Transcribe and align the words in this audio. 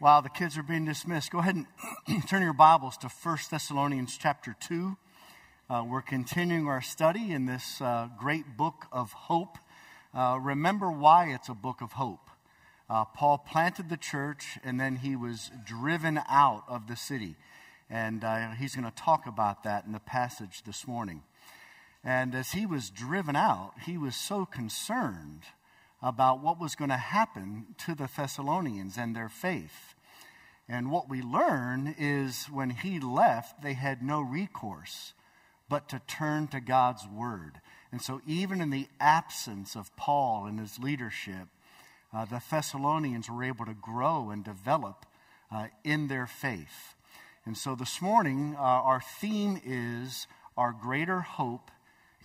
While 0.00 0.22
the 0.22 0.28
kids 0.28 0.56
are 0.56 0.62
being 0.62 0.84
dismissed, 0.84 1.32
go 1.32 1.40
ahead 1.40 1.56
and 1.56 2.28
turn 2.28 2.40
your 2.40 2.52
Bibles 2.52 2.96
to 2.98 3.08
1 3.08 3.38
Thessalonians 3.50 4.16
chapter 4.16 4.54
2. 4.60 4.96
Uh, 5.68 5.84
we're 5.90 6.02
continuing 6.02 6.68
our 6.68 6.80
study 6.80 7.32
in 7.32 7.46
this 7.46 7.80
uh, 7.80 8.06
great 8.16 8.56
book 8.56 8.86
of 8.92 9.10
hope. 9.10 9.58
Uh, 10.14 10.38
remember 10.40 10.88
why 10.88 11.30
it's 11.30 11.48
a 11.48 11.54
book 11.54 11.80
of 11.80 11.94
hope. 11.94 12.30
Uh, 12.88 13.06
Paul 13.06 13.38
planted 13.38 13.88
the 13.88 13.96
church 13.96 14.56
and 14.62 14.78
then 14.78 14.94
he 14.94 15.16
was 15.16 15.50
driven 15.66 16.20
out 16.28 16.62
of 16.68 16.86
the 16.86 16.94
city. 16.94 17.34
And 17.90 18.22
uh, 18.22 18.50
he's 18.52 18.76
going 18.76 18.88
to 18.88 18.96
talk 18.96 19.26
about 19.26 19.64
that 19.64 19.84
in 19.84 19.90
the 19.90 19.98
passage 19.98 20.62
this 20.62 20.86
morning. 20.86 21.24
And 22.04 22.36
as 22.36 22.52
he 22.52 22.66
was 22.66 22.88
driven 22.88 23.34
out, 23.34 23.72
he 23.84 23.98
was 23.98 24.14
so 24.14 24.46
concerned 24.46 25.42
about 26.02 26.42
what 26.42 26.60
was 26.60 26.74
going 26.74 26.90
to 26.90 26.96
happen 26.96 27.74
to 27.78 27.94
the 27.94 28.08
Thessalonians 28.14 28.96
and 28.96 29.14
their 29.14 29.28
faith. 29.28 29.94
And 30.68 30.90
what 30.90 31.08
we 31.08 31.22
learn 31.22 31.94
is 31.98 32.46
when 32.46 32.70
he 32.70 33.00
left, 33.00 33.62
they 33.62 33.72
had 33.72 34.02
no 34.02 34.20
recourse 34.20 35.14
but 35.68 35.88
to 35.88 36.00
turn 36.06 36.46
to 36.48 36.60
God's 36.60 37.06
word. 37.06 37.60
And 37.90 38.02
so, 38.02 38.20
even 38.26 38.60
in 38.60 38.70
the 38.70 38.88
absence 39.00 39.74
of 39.74 39.94
Paul 39.96 40.46
and 40.46 40.58
his 40.58 40.78
leadership, 40.78 41.48
uh, 42.12 42.24
the 42.24 42.42
Thessalonians 42.50 43.30
were 43.30 43.44
able 43.44 43.66
to 43.66 43.74
grow 43.74 44.30
and 44.30 44.44
develop 44.44 45.06
uh, 45.50 45.68
in 45.84 46.08
their 46.08 46.26
faith. 46.26 46.94
And 47.46 47.56
so, 47.56 47.74
this 47.74 48.02
morning, 48.02 48.54
uh, 48.58 48.62
our 48.62 49.00
theme 49.00 49.60
is 49.64 50.26
our 50.56 50.72
greater 50.72 51.20
hope 51.20 51.70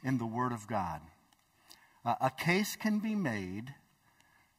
in 0.03 0.17
the 0.17 0.25
Word 0.25 0.51
of 0.51 0.67
God. 0.67 1.01
A 2.05 2.29
case 2.29 2.75
can 2.75 2.99
be 2.99 3.15
made 3.15 3.73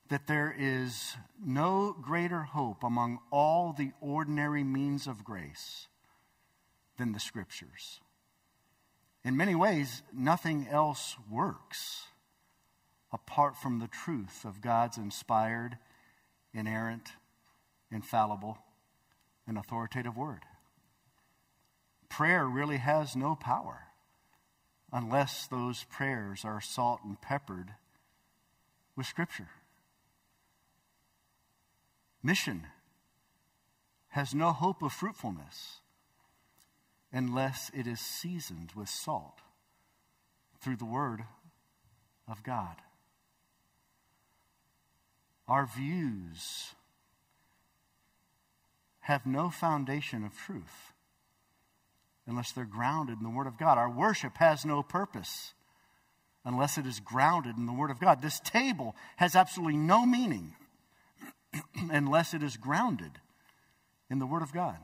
that 0.08 0.26
there 0.26 0.54
is 0.56 1.16
no 1.44 1.94
greater 2.00 2.42
hope 2.42 2.82
among 2.82 3.18
all 3.30 3.72
the 3.72 3.92
ordinary 4.00 4.64
means 4.64 5.06
of 5.06 5.24
grace 5.24 5.88
than 6.96 7.12
the 7.12 7.20
Scriptures. 7.20 8.00
In 9.24 9.36
many 9.36 9.54
ways, 9.54 10.02
nothing 10.12 10.66
else 10.68 11.16
works 11.30 12.04
apart 13.12 13.56
from 13.56 13.78
the 13.78 13.88
truth 13.88 14.44
of 14.44 14.60
God's 14.60 14.96
inspired, 14.96 15.78
inerrant, 16.52 17.12
infallible, 17.90 18.58
and 19.46 19.58
authoritative 19.58 20.16
Word. 20.16 20.44
Prayer 22.08 22.46
really 22.46 22.78
has 22.78 23.14
no 23.14 23.34
power 23.34 23.88
unless 24.94 25.48
those 25.48 25.84
prayers 25.90 26.44
are 26.44 26.60
salt 26.60 27.00
and 27.04 27.20
peppered 27.20 27.74
with 28.94 29.06
Scripture. 29.06 29.48
Mission 32.22 32.68
has 34.10 34.32
no 34.32 34.52
hope 34.52 34.82
of 34.82 34.92
fruitfulness 34.92 35.80
unless 37.12 37.72
it 37.74 37.88
is 37.88 37.98
seasoned 37.98 38.70
with 38.76 38.88
salt 38.88 39.40
through 40.60 40.76
the 40.76 40.84
Word 40.84 41.24
of 42.28 42.44
God. 42.44 42.76
Our 45.48 45.66
views 45.66 46.74
have 49.00 49.26
no 49.26 49.50
foundation 49.50 50.24
of 50.24 50.38
truth 50.38 50.93
unless 52.26 52.52
they're 52.52 52.64
grounded 52.64 53.18
in 53.18 53.24
the 53.24 53.30
Word 53.30 53.46
of 53.46 53.58
God. 53.58 53.78
Our 53.78 53.90
worship 53.90 54.36
has 54.38 54.64
no 54.64 54.82
purpose 54.82 55.52
unless 56.44 56.78
it 56.78 56.86
is 56.86 57.00
grounded 57.00 57.56
in 57.56 57.66
the 57.66 57.72
Word 57.72 57.90
of 57.90 58.00
God. 58.00 58.22
This 58.22 58.40
table 58.40 58.94
has 59.16 59.34
absolutely 59.34 59.76
no 59.76 60.04
meaning 60.04 60.54
unless 61.90 62.34
it 62.34 62.42
is 62.42 62.56
grounded 62.56 63.12
in 64.10 64.18
the 64.18 64.26
Word 64.26 64.42
of 64.42 64.52
God. 64.52 64.76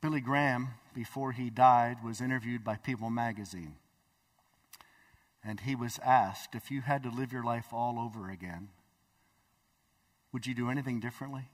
Billy 0.00 0.20
Graham, 0.20 0.68
before 0.94 1.32
he 1.32 1.48
died, 1.48 1.98
was 2.04 2.20
interviewed 2.20 2.64
by 2.64 2.76
People 2.76 3.08
magazine. 3.08 3.76
And 5.44 5.60
he 5.60 5.74
was 5.74 5.98
asked 6.04 6.54
if 6.54 6.70
you 6.70 6.82
had 6.82 7.02
to 7.02 7.10
live 7.10 7.32
your 7.32 7.44
life 7.44 7.66
all 7.72 7.98
over 7.98 8.30
again, 8.30 8.68
would 10.32 10.46
you 10.46 10.54
do 10.54 10.70
anything 10.70 11.00
differently? 11.00 11.48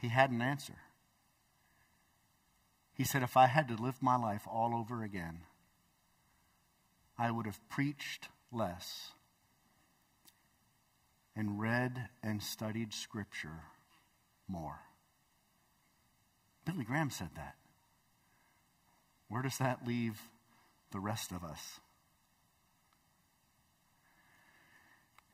He 0.00 0.08
had 0.08 0.30
an 0.30 0.40
answer. 0.40 0.76
He 3.00 3.06
said, 3.06 3.22
If 3.22 3.34
I 3.34 3.46
had 3.46 3.66
to 3.68 3.82
live 3.82 4.02
my 4.02 4.16
life 4.16 4.42
all 4.46 4.74
over 4.74 5.02
again, 5.02 5.38
I 7.16 7.30
would 7.30 7.46
have 7.46 7.66
preached 7.70 8.28
less 8.52 9.12
and 11.34 11.58
read 11.58 12.10
and 12.22 12.42
studied 12.42 12.92
Scripture 12.92 13.62
more. 14.46 14.80
Billy 16.66 16.84
Graham 16.84 17.08
said 17.08 17.30
that. 17.36 17.54
Where 19.28 19.40
does 19.40 19.56
that 19.56 19.86
leave 19.86 20.20
the 20.92 21.00
rest 21.00 21.32
of 21.32 21.42
us? 21.42 21.80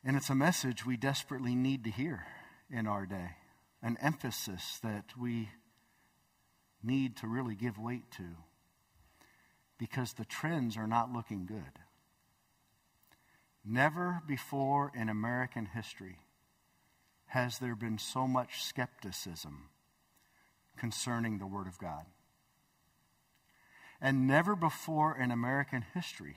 And 0.04 0.16
it's 0.16 0.30
a 0.30 0.36
message 0.36 0.86
we 0.86 0.96
desperately 0.96 1.56
need 1.56 1.82
to 1.82 1.90
hear 1.90 2.26
in 2.70 2.86
our 2.86 3.06
day, 3.06 3.30
an 3.82 3.96
emphasis 4.00 4.78
that 4.84 5.06
we 5.18 5.48
need 6.86 7.16
to 7.16 7.26
really 7.26 7.54
give 7.54 7.78
weight 7.78 8.10
to 8.12 8.24
because 9.78 10.14
the 10.14 10.24
trends 10.24 10.76
are 10.76 10.86
not 10.86 11.12
looking 11.12 11.44
good. 11.46 11.80
Never 13.64 14.22
before 14.26 14.92
in 14.94 15.08
American 15.08 15.66
history 15.66 16.18
has 17.26 17.58
there 17.58 17.74
been 17.74 17.98
so 17.98 18.26
much 18.26 18.62
skepticism 18.62 19.68
concerning 20.76 21.38
the 21.38 21.46
Word 21.46 21.66
of 21.66 21.78
God. 21.78 22.06
And 24.00 24.26
never 24.26 24.54
before 24.54 25.16
in 25.18 25.30
American 25.30 25.84
history 25.94 26.36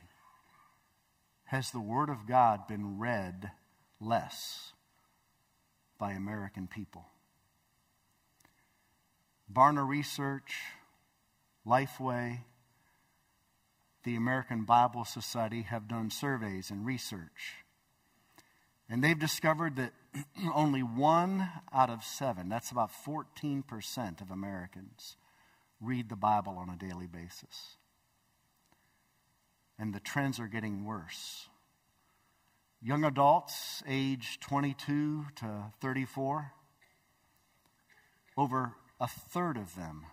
has 1.46 1.72
the 1.72 1.80
Word 1.80 2.10
of 2.10 2.28
God 2.28 2.68
been 2.68 2.98
read 2.98 3.52
less 4.00 4.74
by 6.00 6.14
American 6.14 6.68
people. 6.68 7.06
Barna 9.52 9.88
Research, 9.88 10.56
Lifeway, 11.66 12.40
the 14.04 14.16
American 14.16 14.64
Bible 14.64 15.06
Society 15.06 15.64
have 15.64 15.88
done 15.88 16.12
surveys 16.12 16.70
and 16.70 16.86
research. 16.86 17.64
And 18.90 19.04
they've 19.04 19.18
discovered 19.18 19.76
that 19.78 19.94
only 20.54 20.82
one 20.82 21.50
out 21.74 21.90
of 21.90 22.04
seven, 22.04 22.48
that's 22.50 22.72
about 22.72 22.92
14% 23.06 24.22
of 24.22 24.32
Americans, 24.32 25.18
read 25.82 26.10
the 26.10 26.16
Bible 26.16 26.58
on 26.58 26.70
a 26.70 26.76
daily 26.76 27.08
basis. 27.08 27.78
And 29.78 29.94
the 29.94 30.00
trends 30.00 30.40
are 30.40 30.48
getting 30.48 30.86
worse. 30.86 31.48
Young 32.82 33.04
adults, 33.04 33.84
age 33.88 34.40
22 34.42 35.26
to 35.38 35.74
34, 35.82 36.54
over 38.38 38.74
a 39.00 39.08
third 39.08 39.58
of 39.58 39.76
them 39.76 40.06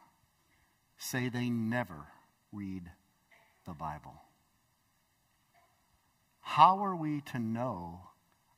say 0.99 1.29
they 1.29 1.51
never 1.51 2.07
read 2.53 2.91
the 3.67 3.75
Bible. 3.75 4.15
How 6.41 6.79
are 6.85 6.95
we 6.95 7.21
to 7.33 7.39
know 7.39 8.01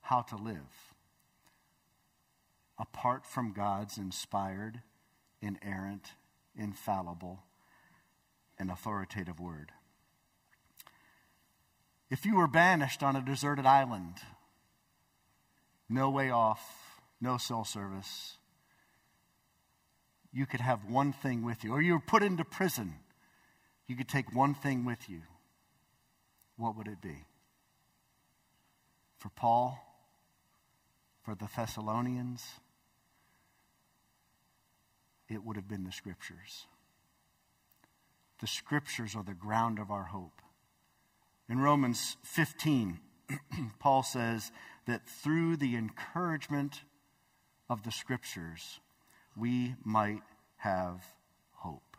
how 0.03 0.21
to 0.23 0.37
live 0.37 0.95
apart 2.79 3.27
from 3.27 3.53
God's 3.53 3.99
inspired, 3.99 4.83
inerrant, 5.41 6.13
infallible, 6.57 7.43
and 8.59 8.71
authoritative 8.71 9.41
word? 9.41 9.73
If 12.11 12.25
you 12.25 12.37
were 12.37 12.47
banished 12.47 13.03
on 13.03 13.17
a 13.17 13.25
deserted 13.25 13.67
island, 13.67 14.15
no 15.89 16.11
way 16.11 16.31
off, 16.31 17.01
no 17.21 17.39
cell 17.39 17.65
service, 17.65 18.37
you 20.33 20.47
could 20.47 20.61
have 20.61 20.85
one 20.85 21.13
thing 21.13 21.45
with 21.45 21.65
you. 21.65 21.73
Or 21.73 21.81
you 21.81 21.95
were 21.95 22.01
put 22.01 22.23
into 22.23 22.45
prison, 22.45 22.95
you 23.87 23.97
could 23.97 24.09
take 24.09 24.35
one 24.35 24.55
thing 24.55 24.85
with 24.85 25.09
you. 25.09 25.23
What 26.57 26.77
would 26.77 26.89
it 26.89 27.01
be? 27.01 27.25
For 29.19 29.31
Paul, 29.31 29.79
for 31.25 31.35
the 31.35 31.49
Thessalonians, 31.57 32.45
it 35.29 35.45
would 35.45 35.57
have 35.57 35.69
been 35.69 35.85
the 35.85 35.93
Scriptures. 35.93 36.67
The 38.41 38.47
Scriptures 38.47 39.17
are 39.17 39.25
the 39.25 39.35
ground 39.35 39.79
of 39.79 39.91
our 39.91 40.05
hope. 40.05 40.41
In 41.49 41.61
Romans 41.61 42.17
15, 42.23 43.01
Paul 43.79 44.03
says 44.03 44.53
that 44.87 45.07
through 45.07 45.57
the 45.57 45.77
encouragement 45.77 46.83
of 47.69 47.83
the 47.83 47.91
Scriptures, 47.91 48.81
we 49.39 49.75
might 49.85 50.23
have 50.59 51.05
hope. 51.53 51.97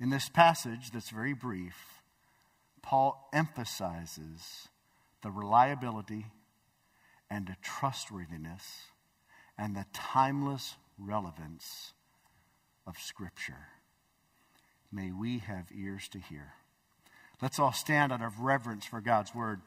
In 0.00 0.10
this 0.10 0.28
passage 0.28 0.90
that's 0.90 1.10
very 1.10 1.32
brief, 1.32 2.02
Paul 2.82 3.28
emphasizes 3.32 4.68
the 5.22 5.30
reliability 5.30 6.26
and 7.30 7.46
the 7.46 7.56
trustworthiness 7.62 8.88
and 9.56 9.76
the 9.76 9.86
timeless 9.92 10.74
relevance 10.98 11.92
of 12.86 12.98
Scripture. 12.98 13.68
May 14.90 15.12
we 15.12 15.38
have 15.38 15.66
ears 15.74 16.08
to 16.08 16.18
hear. 16.18 16.52
Let's 17.40 17.58
all 17.58 17.72
stand 17.72 18.12
out 18.12 18.22
of 18.22 18.40
reverence 18.40 18.84
for 18.84 19.00
God's 19.00 19.34
word. 19.34 19.60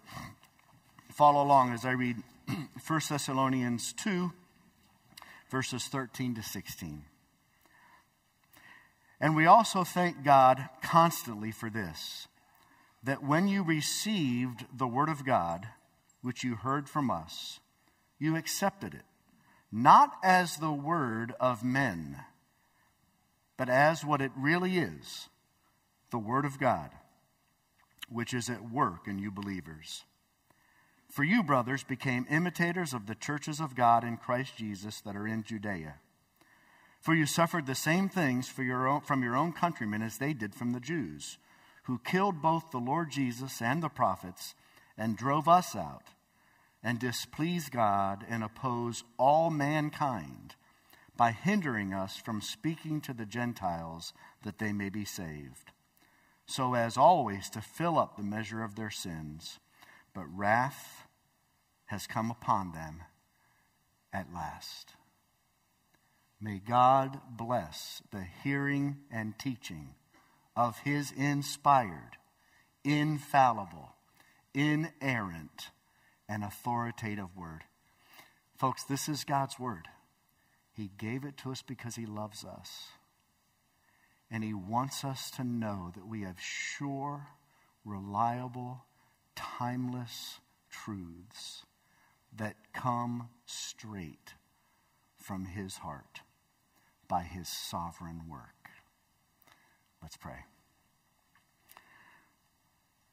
Follow 1.11 1.43
along 1.43 1.73
as 1.73 1.85
I 1.85 1.91
read 1.91 2.17
1 2.87 3.01
Thessalonians 3.09 3.93
2, 3.93 4.31
verses 5.49 5.85
13 5.85 6.35
to 6.35 6.43
16. 6.43 7.03
And 9.19 9.35
we 9.35 9.45
also 9.45 9.83
thank 9.83 10.23
God 10.23 10.69
constantly 10.81 11.51
for 11.51 11.69
this 11.69 12.27
that 13.03 13.23
when 13.23 13.47
you 13.47 13.63
received 13.63 14.65
the 14.75 14.87
word 14.87 15.09
of 15.09 15.23
God, 15.23 15.67
which 16.23 16.43
you 16.43 16.55
heard 16.55 16.89
from 16.89 17.11
us, 17.11 17.59
you 18.17 18.35
accepted 18.35 18.95
it, 18.95 19.03
not 19.71 20.17
as 20.23 20.57
the 20.57 20.71
word 20.71 21.33
of 21.39 21.63
men, 21.63 22.17
but 23.57 23.69
as 23.69 24.03
what 24.03 24.21
it 24.21 24.31
really 24.35 24.79
is 24.79 25.29
the 26.09 26.17
word 26.17 26.45
of 26.45 26.59
God, 26.59 26.89
which 28.09 28.33
is 28.33 28.49
at 28.49 28.71
work 28.71 29.07
in 29.07 29.19
you 29.19 29.29
believers. 29.29 30.03
For 31.15 31.23
you, 31.23 31.43
brothers, 31.43 31.85
became 31.85 32.27
imitators 32.29 32.93
of 32.93 33.05
the 33.05 33.15
churches 33.15 33.61
of 33.61 33.73
God 33.73 34.03
in 34.03 34.17
Christ 34.17 34.57
Jesus 34.57 34.99
that 34.99 35.15
are 35.15 35.25
in 35.25 35.43
Judea. 35.43 35.93
For 36.99 37.15
you 37.15 37.25
suffered 37.25 37.67
the 37.67 37.73
same 37.73 38.09
things 38.09 38.49
your 38.61 38.85
own, 38.85 38.99
from 38.99 39.23
your 39.23 39.37
own 39.37 39.53
countrymen 39.53 40.01
as 40.01 40.17
they 40.17 40.33
did 40.33 40.53
from 40.53 40.73
the 40.73 40.81
Jews, 40.81 41.37
who 41.83 42.01
killed 42.03 42.41
both 42.41 42.69
the 42.69 42.79
Lord 42.79 43.11
Jesus 43.11 43.61
and 43.61 43.81
the 43.81 43.87
prophets, 43.87 44.55
and 44.97 45.15
drove 45.15 45.47
us 45.47 45.73
out, 45.73 46.03
and 46.83 46.99
displease 46.99 47.69
God 47.69 48.25
and 48.27 48.43
oppose 48.43 49.05
all 49.17 49.49
mankind 49.49 50.55
by 51.15 51.31
hindering 51.31 51.93
us 51.93 52.17
from 52.17 52.41
speaking 52.41 52.99
to 52.99 53.13
the 53.13 53.25
Gentiles 53.25 54.11
that 54.43 54.59
they 54.59 54.73
may 54.73 54.89
be 54.89 55.05
saved, 55.05 55.71
so 56.45 56.73
as 56.73 56.97
always 56.97 57.49
to 57.51 57.61
fill 57.61 57.97
up 57.97 58.17
the 58.17 58.21
measure 58.23 58.61
of 58.61 58.75
their 58.75 58.91
sins. 58.91 59.59
But 60.13 60.25
wrath 60.29 61.04
has 61.85 62.07
come 62.07 62.31
upon 62.31 62.71
them 62.71 63.03
at 64.11 64.33
last. 64.33 64.93
May 66.41 66.59
God 66.59 67.19
bless 67.29 68.01
the 68.11 68.25
hearing 68.43 68.97
and 69.11 69.37
teaching 69.37 69.95
of 70.55 70.79
his 70.79 71.11
inspired, 71.11 72.17
infallible, 72.83 73.93
inerrant, 74.53 75.69
and 76.27 76.43
authoritative 76.43 77.35
word. 77.35 77.63
Folks, 78.57 78.83
this 78.83 79.09
is 79.09 79.23
God's 79.23 79.59
word. 79.59 79.87
He 80.73 80.91
gave 80.97 81.23
it 81.23 81.37
to 81.37 81.51
us 81.51 81.61
because 81.61 81.95
he 81.95 82.05
loves 82.05 82.43
us. 82.43 82.89
And 84.31 84.43
he 84.43 84.53
wants 84.53 85.03
us 85.03 85.29
to 85.31 85.43
know 85.43 85.91
that 85.95 86.07
we 86.07 86.21
have 86.21 86.39
sure, 86.39 87.27
reliable, 87.85 88.83
timeless 89.35 90.39
truths 90.69 91.63
that 92.37 92.55
come 92.73 93.29
straight 93.45 94.33
from 95.17 95.45
his 95.45 95.77
heart 95.77 96.21
by 97.07 97.23
his 97.23 97.47
sovereign 97.47 98.23
work. 98.29 98.69
Let's 100.01 100.17
pray. 100.17 100.45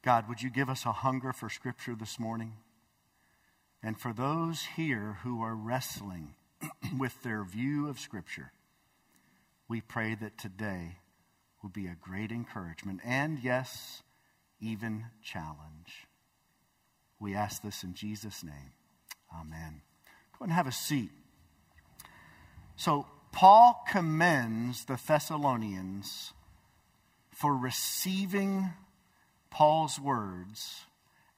God, 0.03 0.27
would 0.27 0.41
you 0.41 0.49
give 0.49 0.69
us 0.69 0.85
a 0.85 0.91
hunger 0.91 1.31
for 1.31 1.49
Scripture 1.49 1.95
this 1.95 2.19
morning? 2.19 2.53
And 3.81 3.99
for 3.99 4.13
those 4.13 4.63
here 4.75 5.17
who 5.23 5.41
are 5.41 5.55
wrestling 5.55 6.35
with 6.99 7.23
their 7.23 7.43
view 7.43 7.87
of 7.87 7.99
Scripture, 7.99 8.51
we 9.67 9.81
pray 9.81 10.15
that 10.15 10.37
today 10.37 10.97
will 11.61 11.69
be 11.69 11.87
a 11.87 11.95
great 11.99 12.31
encouragement 12.31 12.99
and, 13.03 13.39
yes, 13.39 14.03
even 14.59 15.05
challenge. 15.23 16.07
We 17.19 17.33
ask 17.33 17.61
this 17.61 17.83
in 17.83 17.93
Jesus' 17.93 18.43
name. 18.43 18.73
Amen. 19.39 19.81
Go 20.37 20.43
and 20.43 20.53
have 20.53 20.67
a 20.67 20.71
seat. 20.71 21.11
So, 22.75 23.07
Paul 23.31 23.83
commends 23.89 24.85
the 24.85 24.99
Thessalonians 25.07 26.33
for 27.31 27.55
receiving 27.55 28.69
Paul's 29.49 29.99
words 29.99 30.85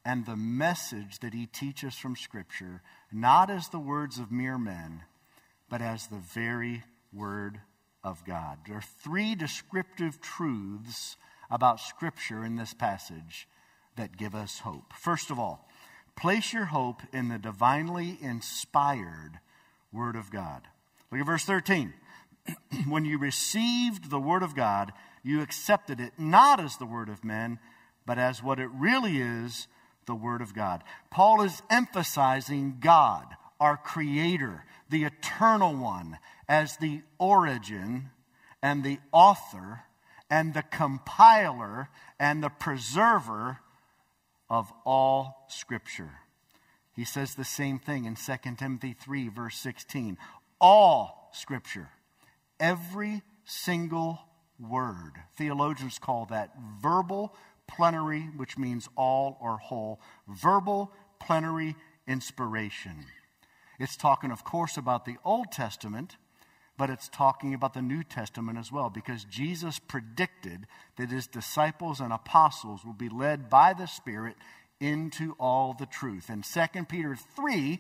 and 0.04 0.26
the 0.26 0.36
message 0.36 1.20
that 1.20 1.34
he 1.34 1.46
teaches 1.46 1.96
from 1.96 2.16
Scripture, 2.16 2.82
not 3.12 3.50
as 3.50 3.70
the 3.70 3.80
words 3.80 4.20
of 4.20 4.32
mere 4.32 4.58
men, 4.58 5.02
but 5.70 5.82
as 5.82 6.08
the 6.08 6.18
very 6.18 6.84
Word 7.12 7.60
of 8.04 8.24
God. 8.26 8.60
There 8.68 8.78
are 8.78 8.84
three 9.02 9.34
descriptive 9.34 10.22
truths 10.22 11.18
about 11.50 11.80
Scripture 11.80 12.44
in 12.44 12.56
this 12.56 12.74
passage 12.74 13.48
that 13.96 14.18
give 14.18 14.36
us 14.36 14.60
hope. 14.60 14.94
First 14.94 15.32
of 15.32 15.40
all, 15.40 15.68
place 16.16 16.54
your 16.54 16.66
hope 16.66 17.02
in 17.14 17.30
the 17.30 17.38
divinely 17.38 18.18
inspired 18.22 19.40
Word 19.92 20.16
of 20.16 20.32
God. 20.32 20.64
Look 21.12 21.22
at 21.22 21.26
verse 21.26 21.46
13. 21.46 21.94
when 22.88 23.06
you 23.06 23.18
received 23.18 24.10
the 24.10 24.20
word 24.20 24.44
of 24.44 24.56
God, 24.56 24.92
you 25.24 25.42
accepted 25.42 26.00
it 26.00 26.14
not 26.18 26.60
as 26.60 26.78
the 26.78 26.86
word 26.86 27.10
of 27.10 27.24
men, 27.24 27.60
but 28.06 28.20
as 28.20 28.44
what 28.44 28.60
it 28.60 28.70
really 28.74 29.18
is 29.18 29.68
the 30.06 30.16
word 30.16 30.42
of 30.42 30.54
God. 30.54 30.84
Paul 31.10 31.42
is 31.42 31.62
emphasizing 31.70 32.78
God, 32.80 33.26
our 33.60 33.78
creator, 33.78 34.66
the 34.90 35.04
eternal 35.04 35.76
one, 35.76 36.20
as 36.48 36.78
the 36.78 37.02
origin 37.18 38.12
and 38.62 38.84
the 38.84 39.00
author 39.12 39.82
and 40.30 40.54
the 40.54 40.64
compiler 40.64 41.90
and 42.20 42.44
the 42.44 42.50
preserver 42.50 43.60
of 44.50 44.72
all 44.86 45.46
scripture. 45.50 46.12
He 46.96 47.04
says 47.04 47.36
the 47.36 47.44
same 47.44 47.78
thing 47.78 48.06
in 48.06 48.16
2 48.16 48.56
Timothy 48.58 48.96
3, 48.98 49.28
verse 49.28 49.58
16 49.58 50.18
all 50.60 51.30
Scripture, 51.34 51.90
every 52.60 53.22
single 53.44 54.20
word. 54.60 55.12
Theologians 55.36 56.00
call 56.00 56.26
that 56.28 56.52
verbal 56.82 57.36
plenary, 57.68 58.30
which 58.36 58.58
means 58.58 58.88
all 58.96 59.38
or 59.42 59.58
whole. 59.58 60.00
Verbal 60.28 60.92
plenary 61.20 61.76
inspiration. 62.08 63.06
It's 63.80 63.98
talking, 63.98 64.32
of 64.32 64.44
course, 64.44 64.78
about 64.78 65.06
the 65.06 65.18
Old 65.26 65.52
Testament, 65.52 66.16
but 66.78 66.90
it's 66.90 67.10
talking 67.10 67.54
about 67.54 67.74
the 67.74 67.82
New 67.82 68.04
Testament 68.04 68.58
as 68.58 68.72
well, 68.72 68.90
because 68.90 69.24
Jesus 69.26 69.80
predicted 69.80 70.68
that 70.98 71.10
his 71.10 71.28
disciples 71.28 72.00
and 72.00 72.12
apostles 72.12 72.84
will 72.84 72.94
be 72.94 73.10
led 73.10 73.50
by 73.50 73.74
the 73.74 73.88
Spirit 73.88 74.36
into 74.80 75.36
all 75.40 75.74
the 75.74 75.86
truth. 75.86 76.30
In 76.30 76.42
2 76.42 76.86
Peter 76.86 77.16
3, 77.16 77.80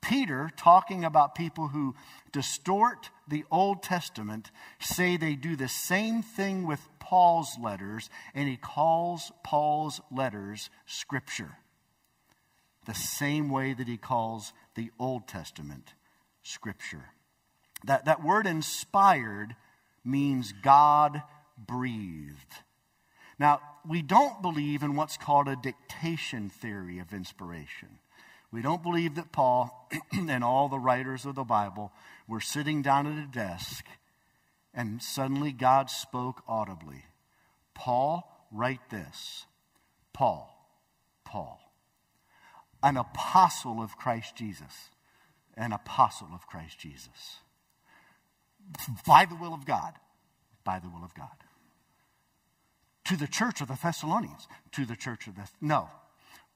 Peter, 0.00 0.50
talking 0.56 1.04
about 1.04 1.34
people 1.34 1.68
who 1.68 1.94
distort 2.30 3.10
the 3.26 3.44
Old 3.50 3.82
Testament, 3.82 4.52
say 4.78 5.16
they 5.16 5.34
do 5.34 5.56
the 5.56 5.68
same 5.68 6.22
thing 6.22 6.66
with 6.66 6.88
Paul's 7.00 7.58
letters, 7.60 8.08
and 8.34 8.48
he 8.48 8.56
calls 8.56 9.32
Paul's 9.42 10.00
letters 10.12 10.70
Scripture. 10.86 11.58
The 12.86 12.94
same 12.94 13.50
way 13.50 13.74
that 13.74 13.88
he 13.88 13.96
calls 13.96 14.52
the 14.76 14.92
Old 15.00 15.26
Testament 15.26 15.94
Scripture. 16.42 17.06
That, 17.86 18.04
that 18.04 18.22
word 18.22 18.46
inspired 18.46 19.56
means 20.04 20.52
God 20.62 21.22
breathed. 21.58 22.62
Now, 23.38 23.60
we 23.88 24.02
don't 24.02 24.42
believe 24.42 24.82
in 24.82 24.96
what's 24.96 25.16
called 25.16 25.48
a 25.48 25.56
dictation 25.56 26.48
theory 26.48 26.98
of 26.98 27.12
inspiration. 27.12 27.98
We 28.52 28.62
don't 28.62 28.82
believe 28.82 29.16
that 29.16 29.32
Paul 29.32 29.88
and 30.12 30.44
all 30.44 30.68
the 30.68 30.78
writers 30.78 31.26
of 31.26 31.34
the 31.34 31.44
Bible 31.44 31.92
were 32.28 32.40
sitting 32.40 32.82
down 32.82 33.06
at 33.06 33.22
a 33.22 33.26
desk 33.26 33.84
and 34.76 35.02
suddenly 35.02 35.52
God 35.52 35.90
spoke 35.90 36.42
audibly. 36.46 37.06
Paul, 37.74 38.46
write 38.52 38.90
this. 38.90 39.46
Paul, 40.12 40.68
Paul, 41.24 41.60
an 42.82 42.96
apostle 42.96 43.82
of 43.82 43.96
Christ 43.96 44.36
Jesus, 44.36 44.90
an 45.56 45.72
apostle 45.72 46.28
of 46.32 46.46
Christ 46.46 46.78
Jesus. 46.78 47.40
By 49.06 49.24
the 49.24 49.36
will 49.36 49.54
of 49.54 49.64
God, 49.64 49.94
by 50.64 50.78
the 50.78 50.88
will 50.88 51.04
of 51.04 51.14
God. 51.14 51.28
To 53.06 53.16
the 53.16 53.28
church 53.28 53.60
of 53.60 53.68
the 53.68 53.78
Thessalonians, 53.80 54.48
to 54.72 54.84
the 54.84 54.96
church 54.96 55.26
of 55.28 55.36
the. 55.36 55.48
No, 55.60 55.88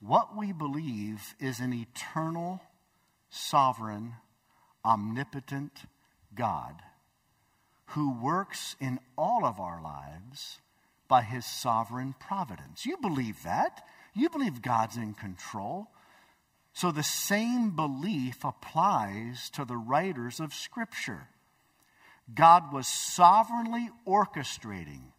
what 0.01 0.37
we 0.37 0.53
believe 0.53 1.35
is 1.39 1.61
an 1.61 1.73
eternal, 1.73 2.61
sovereign, 3.29 4.15
omnipotent 4.85 5.85
God 6.35 6.83
who 7.87 8.13
works 8.21 8.77
in 8.81 8.99
all 9.19 9.45
of 9.45 9.61
our 9.61 9.83
lives 9.83 10.59
by 11.09 11.23
his 11.23 11.45
sovereign 11.45 12.15
providence. 12.19 12.87
You 12.87 12.97
believe 12.97 13.43
that? 13.43 13.83
You 14.15 14.31
believe 14.31 14.63
God's 14.63 14.97
in 14.97 15.15
control. 15.15 15.89
So 16.73 16.93
the 16.93 17.03
same 17.03 17.75
belief 17.75 18.45
applies 18.45 19.51
to 19.51 19.65
the 19.65 19.77
writers 19.77 20.39
of 20.39 20.55
Scripture. 20.55 21.29
God 22.35 22.73
was 22.73 22.87
sovereignly 22.87 23.91
orchestrating 24.07 25.13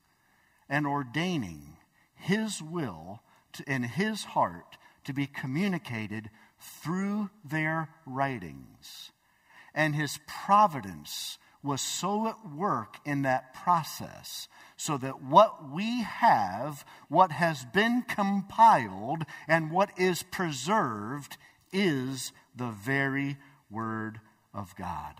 and 0.70 0.88
ordaining 0.88 1.78
His 2.16 2.62
will 2.62 3.22
in 3.68 3.84
His 3.84 4.24
heart 4.24 4.78
to 5.04 5.14
be 5.14 5.28
communicated 5.28 6.30
through 6.60 7.30
their 7.44 7.90
writings. 8.06 9.12
And 9.74 9.96
His 9.96 10.20
providence 10.28 11.38
was 11.64 11.82
so 11.82 12.28
at 12.28 12.50
work 12.50 12.98
in 13.06 13.22
that 13.22 13.54
process 13.54 14.48
so 14.78 14.98
that 14.98 15.22
what 15.22 15.70
we 15.70 16.02
have, 16.02 16.84
what 17.08 17.32
has 17.32 17.66
been 17.66 18.04
compiled, 18.08 19.24
and 19.48 19.72
what 19.72 19.92
is 19.98 20.24
preserved 20.24 21.38
is 21.72 22.32
the 22.56 22.70
very 22.70 23.38
Word 23.70 24.20
of 24.54 24.76
God. 24.76 25.16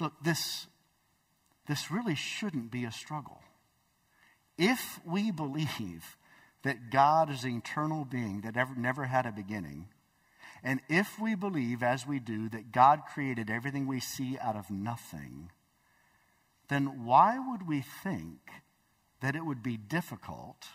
Look, 0.00 0.14
this, 0.22 0.66
this 1.72 1.90
really 1.90 2.14
shouldn't 2.14 2.70
be 2.70 2.84
a 2.84 2.92
struggle. 2.92 3.40
If 4.58 5.00
we 5.06 5.30
believe 5.30 6.18
that 6.64 6.90
God 6.90 7.30
is 7.30 7.44
an 7.44 7.56
eternal 7.56 8.04
being 8.04 8.42
that 8.42 8.58
ever, 8.58 8.74
never 8.74 9.06
had 9.06 9.24
a 9.24 9.32
beginning, 9.32 9.88
and 10.62 10.82
if 10.90 11.18
we 11.18 11.34
believe, 11.34 11.82
as 11.82 12.06
we 12.06 12.18
do, 12.18 12.50
that 12.50 12.72
God 12.72 13.04
created 13.10 13.48
everything 13.48 13.86
we 13.86 14.00
see 14.00 14.36
out 14.38 14.54
of 14.54 14.70
nothing, 14.70 15.50
then 16.68 17.06
why 17.06 17.38
would 17.38 17.66
we 17.66 17.80
think 17.80 18.40
that 19.22 19.34
it 19.34 19.46
would 19.46 19.62
be 19.62 19.78
difficult, 19.78 20.66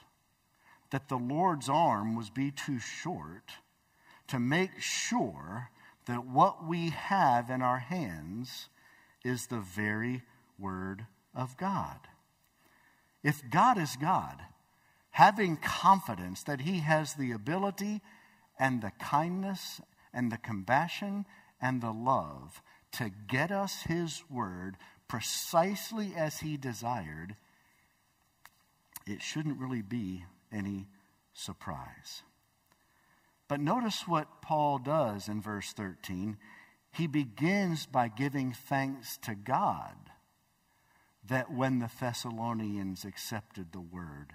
that 0.89 1.09
the 1.09 1.17
Lord's 1.17 1.69
arm 1.69 2.15
was 2.15 2.31
be 2.31 2.49
too 2.49 2.79
short 2.79 3.51
to 4.29 4.39
make 4.39 4.81
sure 4.81 5.69
that 6.07 6.25
what 6.25 6.65
we 6.65 6.89
have 6.89 7.51
in 7.51 7.61
our 7.61 7.77
hands 7.77 8.69
is 9.23 9.45
the 9.45 9.59
very 9.59 10.23
Word 10.57 11.05
of 11.33 11.57
God. 11.57 11.99
If 13.23 13.41
God 13.49 13.77
is 13.77 13.95
God, 13.95 14.41
having 15.11 15.57
confidence 15.57 16.43
that 16.43 16.61
He 16.61 16.79
has 16.79 17.13
the 17.13 17.31
ability 17.31 18.01
and 18.59 18.81
the 18.81 18.91
kindness 18.99 19.81
and 20.13 20.31
the 20.31 20.37
compassion 20.37 21.25
and 21.61 21.81
the 21.81 21.91
love 21.91 22.61
to 22.93 23.11
get 23.27 23.51
us 23.51 23.83
His 23.83 24.23
Word 24.29 24.77
precisely 25.07 26.13
as 26.15 26.39
He 26.39 26.57
desired, 26.57 27.35
it 29.05 29.21
shouldn't 29.21 29.59
really 29.59 29.81
be 29.81 30.23
any 30.51 30.87
surprise. 31.33 32.23
But 33.47 33.61
notice 33.61 34.07
what 34.07 34.41
Paul 34.41 34.79
does 34.79 35.27
in 35.29 35.41
verse 35.41 35.71
13. 35.73 36.37
He 36.91 37.07
begins 37.07 37.85
by 37.85 38.07
giving 38.07 38.51
thanks 38.51 39.17
to 39.23 39.35
God 39.35 39.95
that 41.27 41.51
when 41.51 41.79
the 41.79 41.89
Thessalonians 42.00 43.05
accepted 43.05 43.72
the 43.72 43.81
word, 43.81 44.34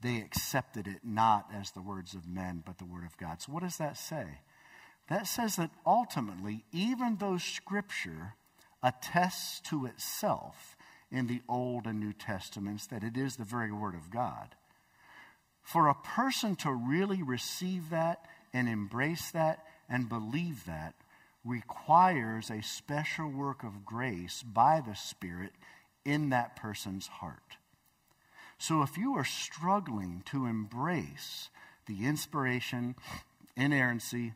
they 0.00 0.18
accepted 0.18 0.86
it 0.86 1.00
not 1.04 1.48
as 1.54 1.70
the 1.70 1.82
words 1.82 2.14
of 2.14 2.28
men, 2.28 2.62
but 2.64 2.78
the 2.78 2.84
word 2.84 3.04
of 3.04 3.16
God. 3.16 3.40
So, 3.40 3.52
what 3.52 3.62
does 3.62 3.78
that 3.78 3.96
say? 3.96 4.40
That 5.08 5.26
says 5.26 5.56
that 5.56 5.70
ultimately, 5.86 6.64
even 6.72 7.16
though 7.16 7.38
Scripture 7.38 8.34
attests 8.82 9.60
to 9.60 9.86
itself 9.86 10.76
in 11.10 11.26
the 11.26 11.42
Old 11.48 11.86
and 11.86 12.00
New 12.00 12.12
Testaments 12.12 12.86
that 12.88 13.04
it 13.04 13.16
is 13.16 13.36
the 13.36 13.44
very 13.44 13.72
Word 13.72 13.94
of 13.94 14.10
God, 14.10 14.54
for 15.62 15.88
a 15.88 15.94
person 15.94 16.56
to 16.56 16.72
really 16.72 17.22
receive 17.22 17.90
that 17.90 18.26
and 18.52 18.68
embrace 18.68 19.30
that 19.30 19.64
and 19.88 20.08
believe 20.08 20.64
that 20.66 20.94
requires 21.44 22.50
a 22.50 22.62
special 22.62 23.28
work 23.28 23.62
of 23.62 23.84
grace 23.84 24.42
by 24.42 24.82
the 24.84 24.94
Spirit 24.94 25.52
in 26.06 26.30
that 26.30 26.56
person's 26.56 27.08
heart. 27.08 27.58
So 28.58 28.82
if 28.82 28.96
you 28.96 29.14
are 29.16 29.24
struggling 29.24 30.22
to 30.26 30.46
embrace 30.46 31.50
the 31.86 32.06
inspiration, 32.06 32.94
inerrancy, 33.56 34.32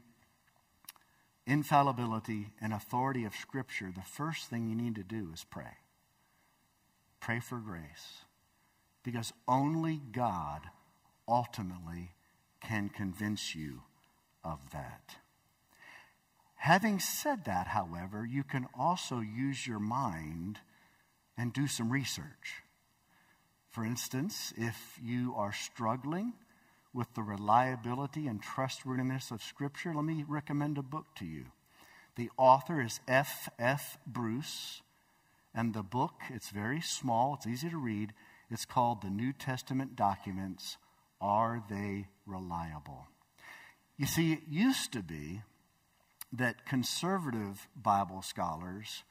infallibility, 1.46 2.48
and 2.60 2.72
authority 2.72 3.24
of 3.24 3.34
Scripture, 3.34 3.90
the 3.94 4.02
first 4.02 4.50
thing 4.50 4.68
you 4.68 4.76
need 4.76 4.96
to 4.96 5.02
do 5.02 5.30
is 5.32 5.44
pray. 5.44 5.78
Pray 7.20 7.40
for 7.40 7.58
grace. 7.58 8.24
Because 9.02 9.32
only 9.48 10.00
God 10.12 10.62
ultimately 11.26 12.10
can 12.60 12.88
convince 12.90 13.54
you 13.54 13.82
of 14.44 14.70
that. 14.72 15.16
Having 16.56 17.00
said 17.00 17.46
that, 17.46 17.68
however, 17.68 18.26
you 18.26 18.44
can 18.44 18.66
also 18.78 19.20
use 19.20 19.66
your 19.66 19.78
mind 19.78 20.58
and 21.40 21.54
do 21.54 21.66
some 21.66 21.90
research. 21.90 22.62
For 23.70 23.82
instance, 23.82 24.52
if 24.58 24.98
you 25.02 25.32
are 25.34 25.54
struggling 25.54 26.34
with 26.92 27.14
the 27.14 27.22
reliability 27.22 28.26
and 28.26 28.42
trustworthiness 28.42 29.30
of 29.30 29.42
Scripture, 29.42 29.94
let 29.94 30.04
me 30.04 30.22
recommend 30.28 30.76
a 30.76 30.82
book 30.82 31.06
to 31.16 31.24
you. 31.24 31.46
The 32.16 32.28
author 32.36 32.82
is 32.82 33.00
F. 33.08 33.48
F. 33.58 33.96
Bruce, 34.06 34.82
and 35.54 35.72
the 35.72 35.82
book, 35.82 36.12
it's 36.28 36.50
very 36.50 36.82
small, 36.82 37.34
it's 37.34 37.46
easy 37.46 37.70
to 37.70 37.78
read. 37.78 38.12
It's 38.50 38.66
called 38.66 39.00
The 39.00 39.08
New 39.08 39.32
Testament 39.32 39.96
Documents 39.96 40.76
Are 41.22 41.64
They 41.70 42.08
Reliable? 42.26 43.06
You 43.96 44.04
see, 44.04 44.34
it 44.34 44.42
used 44.50 44.92
to 44.92 45.02
be 45.02 45.40
that 46.34 46.66
conservative 46.66 47.66
Bible 47.74 48.20
scholars 48.20 49.04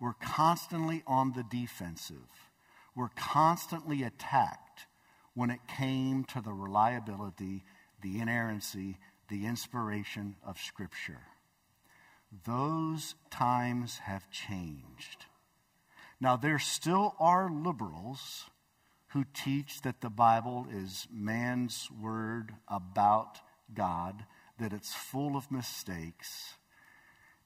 were 0.00 0.14
constantly 0.20 1.02
on 1.06 1.32
the 1.32 1.42
defensive, 1.42 2.50
We're 2.94 3.10
constantly 3.14 4.02
attacked 4.02 4.86
when 5.34 5.50
it 5.50 5.60
came 5.68 6.24
to 6.24 6.40
the 6.40 6.54
reliability, 6.54 7.62
the 8.00 8.20
inerrancy, 8.20 8.96
the 9.28 9.44
inspiration 9.44 10.36
of 10.42 10.58
Scripture. 10.58 11.20
Those 12.46 13.14
times 13.30 13.98
have 13.98 14.30
changed. 14.30 15.26
Now, 16.20 16.36
there 16.36 16.58
still 16.58 17.14
are 17.20 17.50
liberals 17.50 18.48
who 19.08 19.24
teach 19.34 19.82
that 19.82 20.00
the 20.00 20.10
Bible 20.10 20.66
is 20.70 21.06
man's 21.12 21.90
word 21.90 22.54
about 22.66 23.40
God 23.74 24.24
that 24.58 24.72
it's 24.72 24.94
full 24.94 25.36
of 25.36 25.50
mistakes. 25.50 26.54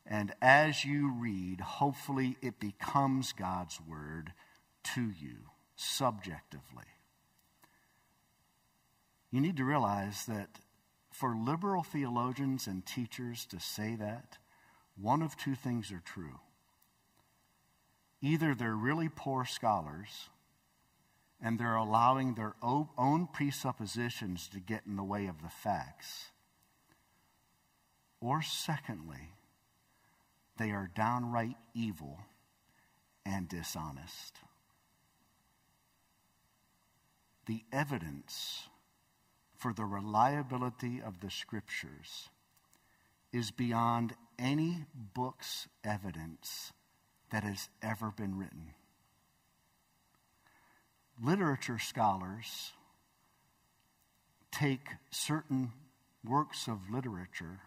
And 0.06 0.32
as 0.42 0.84
you 0.84 1.12
read, 1.12 1.60
hopefully 1.60 2.36
it 2.42 2.58
becomes 2.58 3.32
God's 3.32 3.80
word 3.80 4.32
to 4.94 5.02
you 5.02 5.50
subjectively. 5.76 6.84
You 9.30 9.40
need 9.40 9.56
to 9.58 9.64
realize 9.64 10.26
that 10.26 10.58
for 11.12 11.36
liberal 11.36 11.82
theologians 11.82 12.66
and 12.66 12.84
teachers 12.84 13.46
to 13.46 13.60
say 13.60 13.94
that, 13.96 14.38
one 15.00 15.22
of 15.22 15.36
two 15.36 15.54
things 15.54 15.92
are 15.92 16.02
true. 16.04 16.40
Either 18.20 18.54
they're 18.54 18.74
really 18.74 19.08
poor 19.08 19.44
scholars 19.44 20.28
and 21.40 21.58
they're 21.58 21.76
allowing 21.76 22.34
their 22.34 22.54
own 22.62 23.28
presuppositions 23.32 24.48
to 24.48 24.60
get 24.60 24.82
in 24.86 24.96
the 24.96 25.04
way 25.04 25.26
of 25.26 25.42
the 25.42 25.48
facts 25.48 26.30
or 28.20 28.42
secondly, 28.42 29.32
they 30.60 30.72
are 30.72 30.90
downright 30.94 31.56
evil 31.72 32.18
and 33.24 33.48
dishonest. 33.48 34.36
The 37.46 37.62
evidence 37.72 38.68
for 39.56 39.72
the 39.72 39.86
reliability 39.86 41.00
of 41.00 41.20
the 41.20 41.30
scriptures 41.30 42.28
is 43.32 43.50
beyond 43.50 44.12
any 44.38 44.84
book's 45.14 45.66
evidence 45.82 46.74
that 47.32 47.42
has 47.42 47.70
ever 47.82 48.10
been 48.10 48.36
written. 48.36 48.74
Literature 51.22 51.78
scholars 51.78 52.72
take 54.52 54.88
certain 55.10 55.72
works 56.22 56.68
of 56.68 56.90
literature 56.90 57.60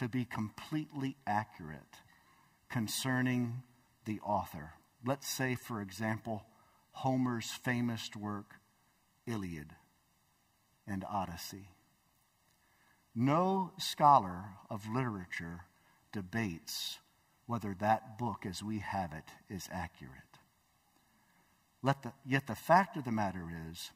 to 0.00 0.08
be 0.08 0.24
completely 0.24 1.14
accurate 1.26 1.96
concerning 2.70 3.62
the 4.06 4.18
author. 4.20 4.72
Let's 5.04 5.28
say, 5.28 5.54
for 5.54 5.82
example, 5.82 6.46
Homer's 6.92 7.50
famous 7.50 8.08
work, 8.18 8.54
Iliad 9.26 9.74
and 10.86 11.04
Odyssey. 11.04 11.68
No 13.14 13.72
scholar 13.76 14.44
of 14.70 14.88
literature 14.88 15.66
debates 16.14 16.98
whether 17.44 17.76
that 17.78 18.16
book 18.16 18.46
as 18.46 18.62
we 18.62 18.78
have 18.78 19.12
it 19.12 19.28
is 19.54 19.68
accurate. 19.70 20.38
The, 21.82 22.14
yet 22.24 22.46
the 22.46 22.54
fact 22.54 22.96
of 22.96 23.04
the 23.04 23.12
matter 23.12 23.50
is, 23.70 23.90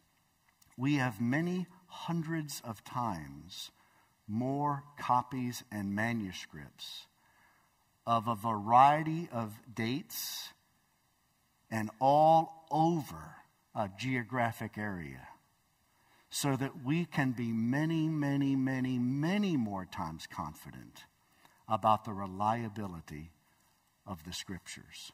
we 0.77 0.97
have 0.97 1.19
many 1.19 1.67
hundreds 1.87 2.61
of 2.63 2.85
times 2.85 3.71
more 4.27 4.85
copies 4.99 5.63
and 5.71 5.95
manuscripts 5.95 7.07
of 8.07 8.29
a 8.29 8.35
variety 8.35 9.29
of 9.33 9.53
dates 9.75 10.49
and 11.71 11.91
all 12.01 12.67
over 12.71 13.37
a 13.75 13.89
geographic 13.99 14.79
area 14.79 15.29
so 16.31 16.57
that 16.57 16.85
we 16.85 17.05
can 17.05 17.33
be 17.33 17.53
many, 17.53 18.09
many, 18.09 18.57
many, 18.57 18.99
many 18.99 19.57
more 19.57 19.85
times 19.85 20.27
confident 20.27 21.05
about 21.69 22.05
the 22.05 22.13
reliability 22.13 23.31
of 24.07 24.25
the 24.25 24.33
scriptures. 24.33 25.13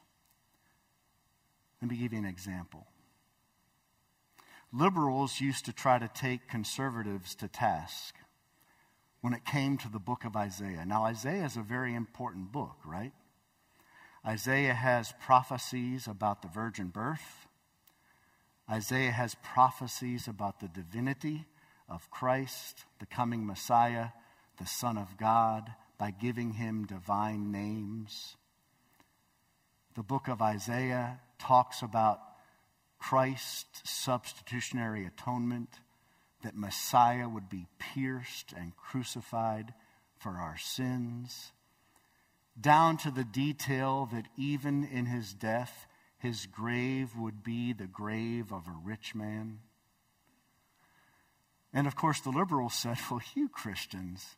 Let 1.81 1.91
me 1.91 1.97
give 1.97 2.13
you 2.13 2.19
an 2.19 2.25
example. 2.25 2.87
Liberals 4.73 5.41
used 5.41 5.65
to 5.65 5.73
try 5.73 5.99
to 5.99 6.07
take 6.07 6.47
conservatives 6.47 7.35
to 7.35 7.47
task 7.47 8.15
when 9.21 9.33
it 9.33 9.45
came 9.45 9.77
to 9.77 9.89
the 9.89 9.99
book 9.99 10.25
of 10.25 10.35
Isaiah. 10.35 10.83
Now, 10.85 11.05
Isaiah 11.05 11.45
is 11.45 11.55
a 11.55 11.61
very 11.61 11.93
important 11.93 12.51
book, 12.51 12.77
right? 12.85 13.13
Isaiah 14.25 14.73
has 14.73 15.13
prophecies 15.19 16.07
about 16.07 16.41
the 16.41 16.47
virgin 16.47 16.89
birth. 16.89 17.47
Isaiah 18.69 19.11
has 19.11 19.35
prophecies 19.43 20.27
about 20.27 20.59
the 20.59 20.67
divinity 20.67 21.45
of 21.89 22.09
Christ, 22.09 22.85
the 22.99 23.05
coming 23.05 23.45
Messiah, 23.45 24.07
the 24.57 24.67
Son 24.67 24.97
of 24.97 25.17
God, 25.17 25.71
by 25.97 26.11
giving 26.11 26.53
him 26.53 26.85
divine 26.85 27.51
names. 27.51 28.37
The 29.95 30.03
book 30.03 30.27
of 30.27 30.41
Isaiah 30.41 31.19
talks 31.37 31.81
about 31.81 32.19
Christ's 32.97 33.89
substitutionary 33.89 35.05
atonement, 35.05 35.79
that 36.43 36.55
Messiah 36.55 37.27
would 37.27 37.49
be 37.49 37.67
pierced 37.79 38.53
and 38.53 38.75
crucified 38.75 39.73
for 40.17 40.31
our 40.31 40.57
sins, 40.57 41.51
down 42.59 42.97
to 42.97 43.11
the 43.11 43.23
detail 43.23 44.07
that 44.11 44.27
even 44.37 44.83
in 44.83 45.05
his 45.05 45.33
death, 45.33 45.87
his 46.17 46.45
grave 46.45 47.15
would 47.17 47.43
be 47.43 47.73
the 47.73 47.87
grave 47.87 48.51
of 48.51 48.67
a 48.67 48.75
rich 48.83 49.15
man. 49.15 49.59
And 51.73 51.87
of 51.87 51.95
course, 51.95 52.19
the 52.19 52.29
liberals 52.29 52.73
said, 52.73 52.97
Well, 53.09 53.21
you 53.35 53.49
Christians, 53.49 54.35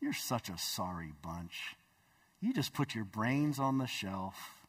you're 0.00 0.12
such 0.12 0.48
a 0.48 0.58
sorry 0.58 1.12
bunch. 1.22 1.76
You 2.40 2.52
just 2.52 2.74
put 2.74 2.94
your 2.94 3.04
brains 3.04 3.58
on 3.58 3.78
the 3.78 3.86
shelf. 3.86 4.66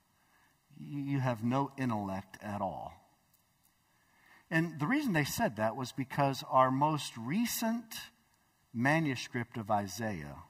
You 0.79 1.19
have 1.19 1.43
no 1.43 1.71
intellect 1.77 2.37
at 2.41 2.61
all. 2.61 3.04
And 4.55 4.79
the 4.79 4.88
reason 4.88 5.12
they 5.12 5.25
said 5.25 5.57
that 5.57 5.75
was 5.75 5.91
because 5.91 6.41
our 6.50 6.71
most 6.71 7.12
recent 7.17 7.93
manuscript 8.74 9.57
of 9.57 9.69
Isaiah 9.69 10.43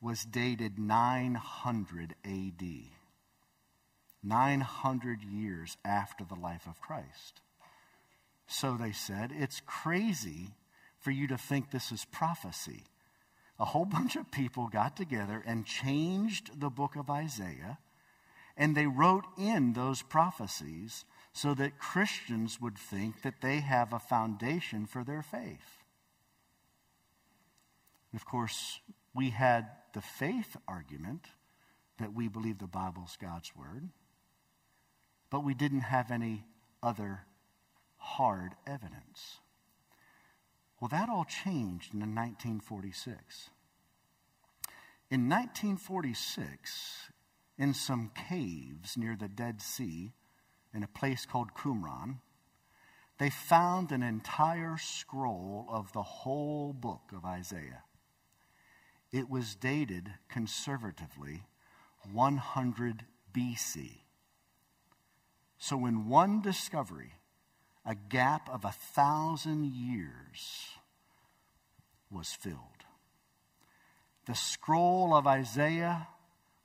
was 0.00 0.24
dated 0.24 0.78
900 0.78 2.14
AD, 2.24 2.62
900 4.22 5.22
years 5.24 5.76
after 5.84 6.22
the 6.22 6.36
life 6.36 6.68
of 6.68 6.80
Christ. 6.80 7.40
So 8.46 8.76
they 8.76 8.92
said, 8.92 9.32
it's 9.36 9.60
crazy 9.66 10.50
for 11.00 11.10
you 11.10 11.26
to 11.26 11.36
think 11.36 11.72
this 11.72 11.90
is 11.90 12.04
prophecy. 12.04 12.84
A 13.58 13.64
whole 13.64 13.86
bunch 13.96 14.14
of 14.14 14.30
people 14.30 14.68
got 14.68 14.96
together 14.96 15.42
and 15.44 15.66
changed 15.66 16.60
the 16.60 16.70
book 16.70 16.94
of 16.94 17.10
Isaiah, 17.10 17.78
and 18.56 18.76
they 18.76 18.86
wrote 18.86 19.24
in 19.36 19.72
those 19.72 20.02
prophecies 20.02 21.04
so 21.36 21.52
that 21.52 21.78
Christians 21.78 22.62
would 22.62 22.78
think 22.78 23.20
that 23.20 23.42
they 23.42 23.60
have 23.60 23.92
a 23.92 23.98
foundation 23.98 24.86
for 24.86 25.04
their 25.04 25.20
faith. 25.20 25.82
Of 28.14 28.24
course, 28.24 28.80
we 29.14 29.28
had 29.28 29.68
the 29.92 30.00
faith 30.00 30.56
argument 30.66 31.26
that 31.98 32.14
we 32.14 32.28
believe 32.28 32.56
the 32.56 32.66
Bible's 32.66 33.18
God's 33.20 33.54
Word, 33.54 33.90
but 35.28 35.44
we 35.44 35.52
didn't 35.52 35.82
have 35.82 36.10
any 36.10 36.46
other 36.82 37.20
hard 37.98 38.52
evidence. 38.66 39.40
Well, 40.80 40.88
that 40.88 41.10
all 41.10 41.26
changed 41.26 41.92
in 41.92 42.00
1946. 42.00 43.50
In 45.10 45.28
1946, 45.28 47.10
in 47.58 47.74
some 47.74 48.10
caves 48.30 48.96
near 48.96 49.16
the 49.20 49.28
Dead 49.28 49.60
Sea, 49.60 50.14
in 50.76 50.82
a 50.82 50.88
place 50.88 51.24
called 51.24 51.54
Qumran, 51.54 52.18
they 53.18 53.30
found 53.30 53.90
an 53.90 54.02
entire 54.02 54.76
scroll 54.76 55.66
of 55.70 55.92
the 55.94 56.02
whole 56.02 56.74
book 56.74 57.12
of 57.16 57.24
Isaiah. 57.24 57.82
It 59.10 59.30
was 59.30 59.54
dated 59.54 60.10
conservatively 60.28 61.44
100 62.12 63.06
BC. 63.32 64.00
So, 65.56 65.86
in 65.86 66.08
one 66.08 66.42
discovery, 66.42 67.14
a 67.86 67.94
gap 67.94 68.50
of 68.50 68.66
a 68.66 68.72
thousand 68.72 69.64
years 69.64 70.68
was 72.10 72.32
filled. 72.32 72.84
The 74.26 74.34
scroll 74.34 75.14
of 75.14 75.26
Isaiah 75.26 76.08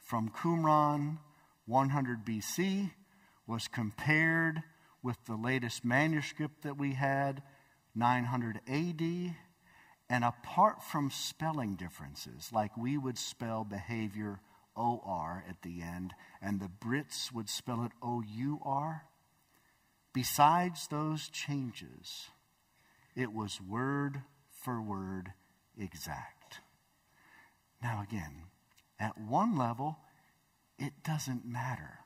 from 0.01 0.29
Qumran, 0.29 1.19
100 1.65 2.25
BC, 2.25 2.91
was 3.51 3.67
compared 3.67 4.63
with 5.03 5.17
the 5.25 5.35
latest 5.35 5.83
manuscript 5.83 6.61
that 6.61 6.77
we 6.77 6.93
had, 6.93 7.43
900 7.93 8.61
AD. 8.65 9.35
And 10.09 10.23
apart 10.23 10.81
from 10.81 11.11
spelling 11.11 11.75
differences, 11.75 12.51
like 12.53 12.77
we 12.77 12.97
would 12.97 13.17
spell 13.17 13.65
behavior 13.65 14.39
OR 14.73 15.43
at 15.49 15.63
the 15.63 15.81
end, 15.81 16.13
and 16.41 16.61
the 16.61 16.69
Brits 16.69 17.33
would 17.33 17.49
spell 17.49 17.83
it 17.83 17.91
OUR, 18.01 19.03
besides 20.13 20.87
those 20.87 21.27
changes, 21.27 22.29
it 23.17 23.33
was 23.33 23.59
word 23.59 24.21
for 24.49 24.81
word 24.81 25.33
exact. 25.77 26.61
Now, 27.83 28.01
again, 28.01 28.43
at 28.97 29.17
one 29.17 29.57
level, 29.57 29.97
it 30.79 30.93
doesn't 31.03 31.45
matter 31.45 32.00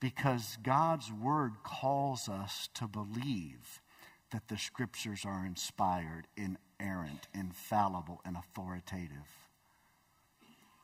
because 0.00 0.58
God's 0.62 1.10
word 1.12 1.52
calls 1.62 2.28
us 2.28 2.68
to 2.74 2.86
believe 2.86 3.80
that 4.32 4.48
the 4.48 4.58
scriptures 4.58 5.24
are 5.24 5.46
inspired, 5.46 6.26
inerrant, 6.36 7.28
infallible, 7.32 8.20
and 8.24 8.36
authoritative. 8.36 9.28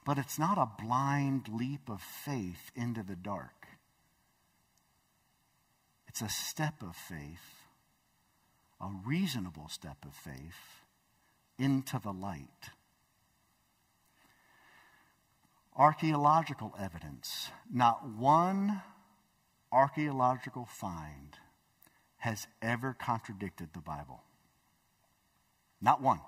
But 0.07 0.18
it's 0.18 0.38
not 0.38 0.57
a 0.57 0.83
blind 0.83 1.49
leap 1.49 1.88
of 1.88 2.01
faith 2.01 2.70
into 2.75 3.03
the 3.03 3.16
dark. 3.16 3.66
It's 6.09 6.23
a 6.23 6.29
step 6.29 6.83
of 6.83 6.96
faith, 6.96 7.64
a 8.81 8.88
reasonable 9.05 9.68
step 9.68 9.99
of 10.05 10.14
faith, 10.14 10.85
into 11.59 11.99
the 11.99 12.12
light. 12.12 12.70
Archaeological 15.77 16.75
evidence. 16.79 17.51
Not 17.73 18.09
one 18.09 18.83
archaeological 19.73 20.67
find 20.67 21.37
has 22.19 22.47
ever 22.61 22.95
contradicted 22.95 23.69
the 23.73 23.81
Bible. 23.81 24.23
Not 25.81 26.03
one. 26.03 26.21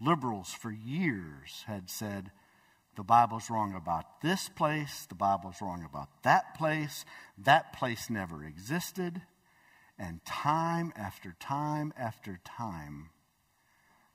Liberals 0.00 0.52
for 0.52 0.70
years 0.70 1.64
had 1.66 1.90
said 1.90 2.30
the 2.96 3.02
Bible's 3.02 3.50
wrong 3.50 3.74
about 3.74 4.22
this 4.22 4.48
place, 4.48 5.06
the 5.08 5.14
Bible's 5.14 5.60
wrong 5.60 5.84
about 5.88 6.08
that 6.22 6.54
place, 6.56 7.04
that 7.36 7.72
place 7.72 8.08
never 8.08 8.44
existed. 8.44 9.22
And 9.98 10.24
time 10.24 10.92
after 10.96 11.34
time 11.38 11.92
after 11.96 12.40
time, 12.44 13.10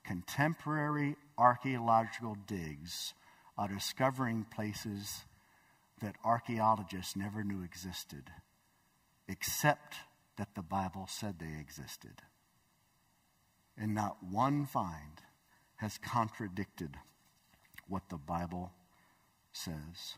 contemporary 0.05 1.17
archaeological 1.37 2.37
digs 2.47 3.13
are 3.57 3.67
discovering 3.67 4.45
places 4.53 5.25
that 6.03 6.17
archaeologists 6.25 7.15
never 7.15 7.45
knew 7.45 7.63
existed, 7.63 8.29
except 9.25 9.95
that 10.37 10.53
the 10.53 10.61
Bible 10.61 11.07
said 11.07 11.39
they 11.39 11.57
existed. 11.59 12.21
And 13.77 13.95
not 13.95 14.17
one 14.21 14.65
find 14.65 15.21
has 15.77 15.97
contradicted 15.97 16.97
what 17.87 18.09
the 18.09 18.17
Bible 18.17 18.73
says. 19.53 20.17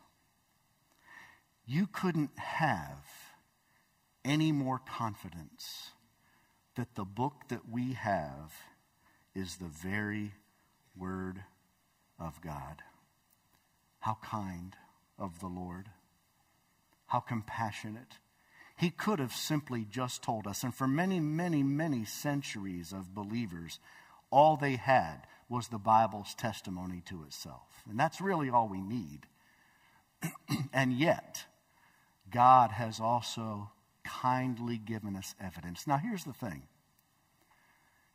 You 1.64 1.86
couldn't 1.86 2.36
have 2.36 3.06
any 4.24 4.50
more 4.50 4.80
confidence 4.80 5.92
that 6.74 6.96
the 6.96 7.04
book 7.04 7.44
that 7.48 7.70
we 7.70 7.92
have 7.92 8.52
is 9.36 9.56
the 9.56 9.68
very 9.68 10.32
Word 10.96 11.44
of 12.18 12.40
God. 12.40 12.82
How 14.00 14.18
kind 14.20 14.74
of 15.18 15.40
the 15.40 15.46
Lord. 15.46 15.90
How 17.06 17.20
compassionate. 17.20 18.18
He 18.76 18.90
could 18.90 19.18
have 19.18 19.32
simply 19.32 19.86
just 19.88 20.22
told 20.22 20.46
us. 20.46 20.62
And 20.62 20.74
for 20.74 20.86
many, 20.86 21.20
many, 21.20 21.62
many 21.62 22.04
centuries 22.04 22.92
of 22.92 23.14
believers, 23.14 23.78
all 24.30 24.56
they 24.56 24.76
had 24.76 25.26
was 25.48 25.68
the 25.68 25.78
Bible's 25.78 26.34
testimony 26.34 27.02
to 27.06 27.22
itself. 27.24 27.82
And 27.88 27.98
that's 27.98 28.20
really 28.20 28.50
all 28.50 28.68
we 28.68 28.82
need. 28.82 29.26
and 30.72 30.92
yet, 30.92 31.44
God 32.30 32.72
has 32.72 33.00
also 33.00 33.70
kindly 34.04 34.78
given 34.78 35.16
us 35.16 35.34
evidence. 35.40 35.86
Now, 35.86 35.98
here's 35.98 36.24
the 36.24 36.32
thing 36.32 36.64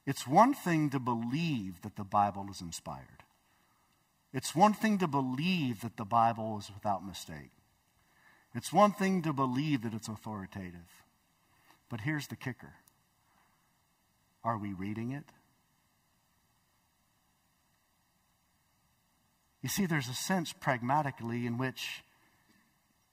it's 0.05 0.27
one 0.27 0.53
thing 0.53 0.89
to 0.89 0.99
believe 0.99 1.81
that 1.81 1.95
the 1.95 2.03
Bible 2.03 2.47
is 2.49 2.61
inspired, 2.61 3.23
it's 4.33 4.55
one 4.55 4.73
thing 4.73 4.97
to 4.99 5.07
believe 5.07 5.81
that 5.81 5.97
the 5.97 6.05
Bible 6.05 6.57
is 6.59 6.71
without 6.73 7.05
mistake. 7.05 7.51
It's 8.53 8.71
one 8.71 8.91
thing 8.91 9.21
to 9.23 9.33
believe 9.33 9.83
that 9.83 9.93
it's 9.93 10.07
authoritative. 10.07 11.05
But 11.89 12.01
here's 12.01 12.27
the 12.27 12.35
kicker 12.35 12.73
are 14.43 14.57
we 14.57 14.73
reading 14.73 15.11
it? 15.11 15.25
You 19.61 19.69
see, 19.69 19.85
there's 19.85 20.07
a 20.07 20.13
sense 20.13 20.53
pragmatically 20.53 21.45
in 21.45 21.57
which, 21.59 22.03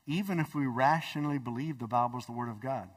even 0.06 0.40
if 0.40 0.54
we 0.54 0.66
rationally 0.66 1.38
believe 1.38 1.78
the 1.78 1.86
Bible 1.86 2.18
is 2.18 2.24
the 2.24 2.32
Word 2.32 2.48
of 2.48 2.60
God, 2.60 2.88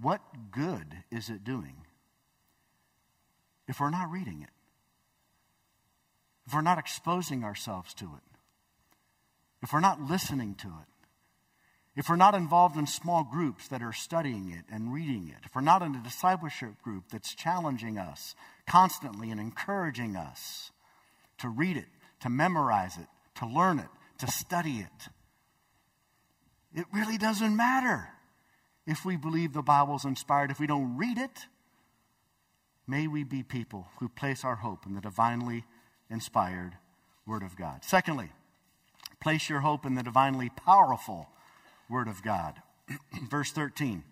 what 0.00 0.20
good 0.50 1.04
is 1.10 1.30
it 1.30 1.42
doing 1.44 1.76
if 3.66 3.80
we're 3.80 3.88
not 3.88 4.10
reading 4.10 4.42
it? 4.42 4.50
If 6.46 6.54
we're 6.54 6.60
not 6.60 6.78
exposing 6.78 7.44
ourselves 7.44 7.92
to 7.94 8.04
it? 8.04 8.38
If 9.62 9.72
we're 9.72 9.80
not 9.80 10.00
listening 10.00 10.54
to 10.56 10.68
it? 10.68 10.88
If 11.96 12.08
we're 12.08 12.16
not 12.16 12.34
involved 12.34 12.76
in 12.76 12.86
small 12.86 13.24
groups 13.24 13.68
that 13.68 13.82
are 13.82 13.92
studying 13.92 14.50
it 14.50 14.64
and 14.72 14.92
reading 14.92 15.28
it? 15.28 15.44
If 15.44 15.54
we're 15.54 15.62
not 15.62 15.82
in 15.82 15.94
a 15.94 16.02
discipleship 16.02 16.82
group 16.82 17.04
that's 17.10 17.34
challenging 17.34 17.98
us 17.98 18.34
constantly 18.66 19.30
and 19.30 19.40
encouraging 19.40 20.14
us? 20.14 20.70
to 21.38 21.48
read 21.48 21.76
it, 21.76 21.86
to 22.20 22.28
memorize 22.28 22.96
it, 22.96 23.06
to 23.36 23.46
learn 23.46 23.78
it, 23.78 23.88
to 24.18 24.26
study 24.30 24.78
it. 24.78 25.08
It 26.74 26.86
really 26.92 27.18
doesn't 27.18 27.56
matter 27.56 28.08
if 28.86 29.04
we 29.04 29.16
believe 29.16 29.52
the 29.52 29.62
Bible's 29.62 30.04
inspired. 30.04 30.50
If 30.50 30.60
we 30.60 30.66
don't 30.66 30.96
read 30.96 31.18
it, 31.18 31.46
may 32.86 33.06
we 33.06 33.24
be 33.24 33.42
people 33.42 33.88
who 33.98 34.08
place 34.08 34.44
our 34.44 34.56
hope 34.56 34.86
in 34.86 34.94
the 34.94 35.00
divinely 35.00 35.64
inspired 36.10 36.72
Word 37.26 37.42
of 37.42 37.56
God. 37.56 37.84
Secondly, 37.84 38.30
place 39.20 39.48
your 39.48 39.60
hope 39.60 39.84
in 39.84 39.94
the 39.94 40.02
divinely 40.02 40.50
powerful 40.50 41.28
Word 41.88 42.08
of 42.08 42.22
God. 42.22 42.62
Verse 43.30 43.52
13 43.52 44.04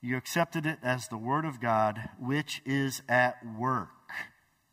You 0.00 0.16
accepted 0.16 0.66
it 0.66 0.78
as 0.82 1.08
the 1.08 1.18
Word 1.18 1.44
of 1.44 1.60
God, 1.60 2.10
which 2.18 2.62
is 2.64 3.02
at 3.08 3.38
work 3.58 3.88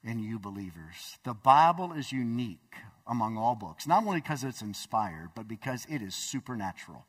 in 0.04 0.20
you 0.20 0.40
believers. 0.40 1.18
The 1.24 1.34
Bible 1.34 1.94
is 1.94 2.12
unique 2.12 2.76
among 3.08 3.38
all 3.38 3.56
books, 3.56 3.88
not 3.88 4.06
only 4.06 4.20
because 4.20 4.44
it's 4.44 4.62
inspired, 4.62 5.30
but 5.36 5.48
because 5.48 5.86
it 5.90 6.02
is 6.02 6.16
supernatural. 6.16 7.06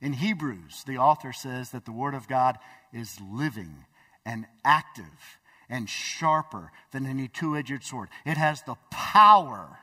In 0.00 0.14
Hebrews, 0.14 0.84
the 0.86 0.98
author 0.98 1.32
says 1.32 1.70
that 1.70 1.84
the 1.84 1.92
Word 1.92 2.14
of 2.14 2.28
God 2.28 2.58
is 2.92 3.20
living 3.20 3.84
and 4.26 4.46
active 4.64 5.38
and 5.68 5.88
sharper 5.88 6.70
than 6.90 7.06
any 7.06 7.28
two 7.28 7.56
edged 7.56 7.84
sword. 7.84 8.08
It 8.24 8.36
has 8.36 8.62
the 8.62 8.76
power 8.90 9.78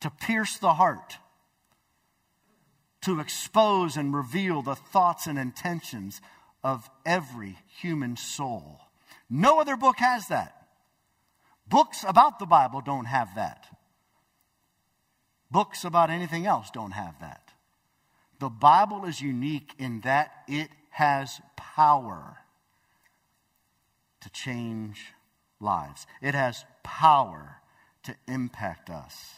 to 0.00 0.10
pierce 0.10 0.56
the 0.58 0.74
heart, 0.74 1.18
to 3.02 3.20
expose 3.20 3.96
and 3.96 4.14
reveal 4.14 4.62
the 4.62 4.74
thoughts 4.74 5.26
and 5.26 5.38
intentions 5.38 6.20
of 6.62 6.88
every 7.04 7.58
human 7.80 8.16
soul. 8.16 8.80
No 9.28 9.60
other 9.60 9.76
book 9.76 9.96
has 9.98 10.28
that. 10.28 10.54
Books 11.68 12.04
about 12.06 12.38
the 12.38 12.46
Bible 12.46 12.80
don't 12.80 13.04
have 13.04 13.34
that. 13.36 13.66
Books 15.50 15.84
about 15.84 16.10
anything 16.10 16.46
else 16.46 16.70
don't 16.70 16.92
have 16.92 17.18
that. 17.20 17.52
The 18.38 18.48
Bible 18.48 19.04
is 19.04 19.20
unique 19.20 19.72
in 19.78 20.00
that 20.00 20.32
it 20.48 20.70
has 20.90 21.40
power 21.56 22.38
to 24.20 24.30
change 24.30 25.14
lives, 25.60 26.06
it 26.20 26.34
has 26.34 26.64
power 26.82 27.56
to 28.04 28.14
impact 28.26 28.90
us. 28.90 29.34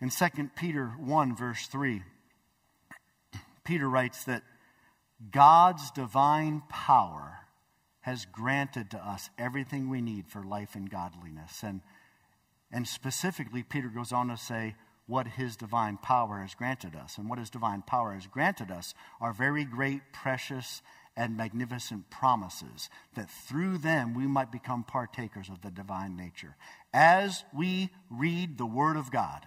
In 0.00 0.10
2 0.10 0.50
Peter 0.56 0.86
1, 0.86 1.36
verse 1.36 1.66
3, 1.66 2.02
Peter 3.64 3.88
writes 3.88 4.24
that 4.24 4.42
God's 5.30 5.90
divine 5.90 6.62
power 6.68 7.40
has 8.00 8.24
granted 8.24 8.90
to 8.90 8.98
us 8.98 9.28
everything 9.38 9.90
we 9.90 10.00
need 10.00 10.26
for 10.26 10.42
life 10.42 10.74
and 10.74 10.90
godliness. 10.90 11.62
And, 11.62 11.82
and 12.72 12.88
specifically, 12.88 13.62
Peter 13.62 13.88
goes 13.88 14.12
on 14.12 14.28
to 14.28 14.38
say 14.38 14.74
what 15.06 15.26
his 15.26 15.56
divine 15.56 15.98
power 15.98 16.38
has 16.38 16.54
granted 16.54 16.96
us. 16.96 17.18
And 17.18 17.28
what 17.28 17.38
his 17.38 17.50
divine 17.50 17.82
power 17.82 18.14
has 18.14 18.26
granted 18.26 18.70
us 18.70 18.94
are 19.20 19.34
very 19.34 19.64
great, 19.64 20.00
precious, 20.12 20.80
and 21.16 21.36
magnificent 21.36 22.08
promises 22.10 22.88
that 23.14 23.30
through 23.30 23.78
them 23.78 24.14
we 24.14 24.26
might 24.26 24.52
become 24.52 24.84
partakers 24.84 25.48
of 25.48 25.60
the 25.62 25.70
divine 25.70 26.16
nature. 26.16 26.56
As 26.92 27.44
we 27.54 27.90
read 28.10 28.56
the 28.56 28.66
Word 28.66 28.96
of 28.96 29.10
God, 29.10 29.46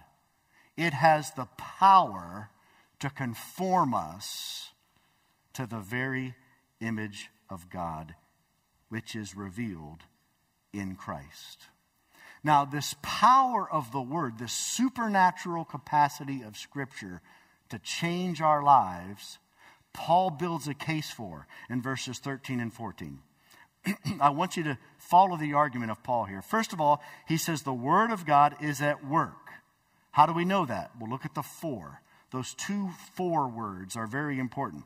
it 0.76 0.92
has 0.92 1.30
the 1.32 1.48
power 1.56 2.50
to 3.00 3.10
conform 3.10 3.94
us 3.94 4.70
to 5.54 5.66
the 5.66 5.80
very 5.80 6.34
image 6.80 7.30
of 7.48 7.70
God 7.70 8.14
which 8.88 9.16
is 9.16 9.36
revealed 9.36 10.02
in 10.72 10.94
Christ. 10.94 11.68
Now, 12.42 12.64
this 12.64 12.94
power 13.00 13.68
of 13.70 13.90
the 13.90 14.02
Word, 14.02 14.38
this 14.38 14.52
supernatural 14.52 15.64
capacity 15.64 16.42
of 16.42 16.56
Scripture 16.58 17.22
to 17.70 17.78
change 17.78 18.40
our 18.40 18.62
lives, 18.62 19.38
Paul 19.94 20.30
builds 20.30 20.68
a 20.68 20.74
case 20.74 21.10
for 21.10 21.46
in 21.70 21.80
verses 21.80 22.18
13 22.18 22.60
and 22.60 22.72
14. 22.72 23.20
I 24.20 24.30
want 24.30 24.56
you 24.56 24.64
to 24.64 24.78
follow 24.98 25.38
the 25.38 25.54
argument 25.54 25.90
of 25.90 26.02
Paul 26.02 26.24
here. 26.24 26.42
First 26.42 26.74
of 26.74 26.80
all, 26.80 27.02
he 27.26 27.38
says 27.38 27.62
the 27.62 27.72
Word 27.72 28.10
of 28.10 28.26
God 28.26 28.56
is 28.60 28.82
at 28.82 29.06
work. 29.06 29.32
How 30.10 30.26
do 30.26 30.32
we 30.32 30.44
know 30.44 30.66
that? 30.66 30.92
Well, 31.00 31.10
look 31.10 31.24
at 31.24 31.34
the 31.34 31.42
for. 31.42 32.00
Those 32.30 32.54
two 32.54 32.90
for 33.14 33.48
words 33.48 33.96
are 33.96 34.06
very 34.06 34.38
important. 34.38 34.84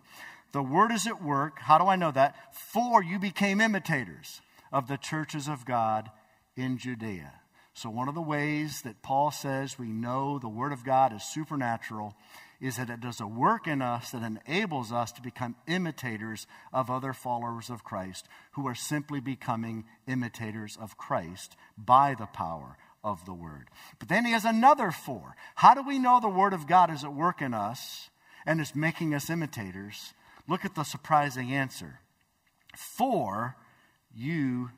The 0.52 0.62
word 0.62 0.90
is 0.90 1.06
at 1.06 1.22
work. 1.22 1.58
How 1.60 1.78
do 1.78 1.84
I 1.84 1.96
know 1.96 2.10
that? 2.10 2.54
For 2.54 3.02
you 3.02 3.18
became 3.18 3.60
imitators 3.60 4.40
of 4.72 4.88
the 4.88 4.96
churches 4.96 5.48
of 5.48 5.64
God 5.64 6.10
in 6.56 6.78
Judea. 6.78 7.32
So, 7.74 7.90
one 7.90 8.08
of 8.08 8.14
the 8.14 8.22
ways 8.22 8.82
that 8.82 9.02
Paul 9.02 9.30
says 9.30 9.78
we 9.78 9.92
know 9.92 10.38
the 10.38 10.48
word 10.48 10.72
of 10.72 10.84
God 10.84 11.12
is 11.12 11.22
supernatural 11.22 12.14
is 12.60 12.76
that 12.76 12.90
it 12.90 13.00
does 13.00 13.20
a 13.20 13.26
work 13.26 13.66
in 13.66 13.80
us 13.80 14.10
that 14.10 14.22
enables 14.22 14.90
us 14.90 15.12
to 15.12 15.22
become 15.22 15.54
imitators 15.66 16.46
of 16.72 16.90
other 16.90 17.12
followers 17.12 17.70
of 17.70 17.84
Christ 17.84 18.26
who 18.52 18.66
are 18.66 18.74
simply 18.74 19.20
becoming 19.20 19.84
imitators 20.06 20.76
of 20.80 20.96
Christ 20.96 21.56
by 21.76 22.14
the 22.18 22.26
power 22.26 22.76
of 23.04 23.24
the 23.24 23.32
word. 23.32 23.70
But 23.98 24.08
then 24.08 24.24
he 24.24 24.32
has 24.32 24.44
another 24.44 24.90
for. 24.90 25.36
How 25.56 25.74
do 25.74 25.82
we 25.82 25.98
know 25.98 26.18
the 26.20 26.28
word 26.28 26.52
of 26.52 26.66
God 26.66 26.90
is 26.90 27.04
at 27.04 27.14
work 27.14 27.40
in 27.40 27.54
us 27.54 28.10
and 28.44 28.60
is 28.60 28.74
making 28.74 29.14
us 29.14 29.30
imitators? 29.30 30.14
Look 30.48 30.64
at 30.64 30.74
the 30.74 30.82
surprising 30.82 31.52
answer. 31.52 32.00
For 32.76 33.56
you 34.12 34.70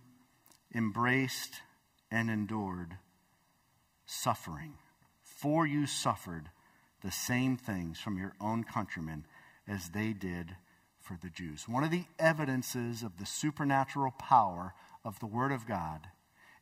embraced 0.75 1.63
and 2.11 2.29
endured 2.29 2.99
suffering. 4.05 4.75
For 5.23 5.67
you 5.67 5.87
suffered 5.87 6.51
the 7.03 7.11
same 7.11 7.57
things 7.57 7.99
from 7.99 8.19
your 8.19 8.35
own 8.41 8.65
countrymen 8.65 9.27
as 9.67 9.91
they 9.91 10.13
did 10.13 10.57
for 11.01 11.19
the 11.21 11.31
Jews. 11.31 11.69
One 11.69 11.85
of 11.85 11.91
the 11.91 12.05
evidences 12.19 13.03
of 13.03 13.19
the 13.19 13.27
supernatural 13.27 14.13
power 14.13 14.75
of 15.05 15.19
the 15.19 15.27
Word 15.27 15.53
of 15.53 15.67
God 15.67 16.09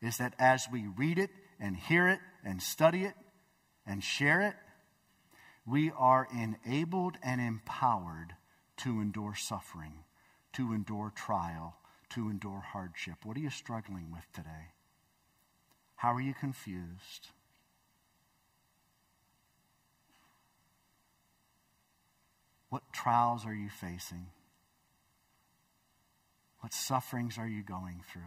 is 0.01 0.19
that 0.19 0.35
as 0.39 0.69
we 0.71 0.87
read 0.87 1.19
it 1.19 1.31
and 1.61 1.77
hear 1.77 2.09
it 2.09 2.21
and 2.45 2.63
study 2.63 3.05
it 3.05 3.15
and 3.87 4.03
share 4.03 4.41
it, 4.41 4.55
we 5.67 5.91
are 5.97 6.29
enabled 6.33 7.17
and 7.23 7.41
empowered 7.41 8.35
to 8.79 9.01
endure 9.01 9.35
suffering, 9.35 10.05
to 10.55 10.73
endure 10.73 11.13
trial, 11.15 11.77
to 12.11 12.31
endure 12.31 12.61
hardship. 12.61 13.17
What 13.25 13.37
are 13.37 13.41
you 13.41 13.51
struggling 13.51 14.11
with 14.13 14.25
today? 14.33 14.73
How 15.97 16.15
are 16.15 16.21
you 16.21 16.33
confused? 16.33 17.29
What 22.69 22.93
trials 22.93 23.47
are 23.47 23.55
you 23.55 23.71
facing? 23.71 24.27
What 26.61 26.75
sufferings 26.75 27.39
are 27.39 27.49
you 27.49 27.63
going 27.63 28.03
through? 28.11 28.23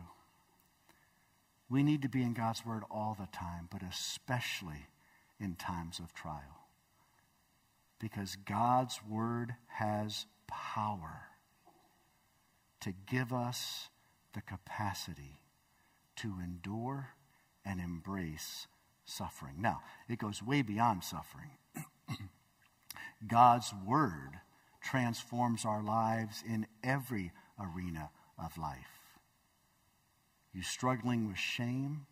We 1.70 1.84
need 1.84 2.02
to 2.02 2.10
be 2.10 2.24
in 2.24 2.34
God's 2.34 2.66
Word 2.66 2.84
all 2.90 3.16
the 3.20 3.28
time, 3.28 3.68
but 3.72 3.82
especially 3.84 4.88
in 5.40 5.56
times 5.56 6.00
of 6.00 6.14
trial. 6.14 6.68
Because 8.00 8.36
God's 8.36 9.00
word 9.08 9.56
has 9.68 10.26
power 10.48 11.28
to 12.82 12.94
give 13.08 13.32
us 13.32 13.90
the 14.34 14.42
capacity 14.42 15.42
to 16.18 16.36
endure 16.44 17.10
and 17.66 17.80
embrace 17.80 18.68
suffering. 19.06 19.56
Now, 19.60 19.82
it 20.10 20.20
goes 20.20 20.42
way 20.42 20.62
beyond 20.62 21.04
suffering. 21.04 21.52
God's 23.28 23.74
word 23.86 24.40
transforms 24.82 25.66
our 25.66 25.84
lives 25.84 26.44
in 26.48 26.68
every 26.84 27.32
arena 27.60 28.10
of 28.44 28.58
life. 28.58 29.12
You 30.54 30.64
struggling 30.64 31.28
with 31.28 31.38
shame? 31.38 32.08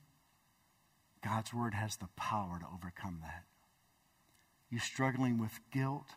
God's 1.24 1.54
word 1.54 1.74
has 1.74 1.98
the 1.98 2.10
power 2.15 2.60
to 2.60 2.65
overcome 2.74 3.19
that. 3.22 3.43
You 4.69 4.80
struggling 4.80 5.39
with 5.39 5.60
guilt? 5.72 6.15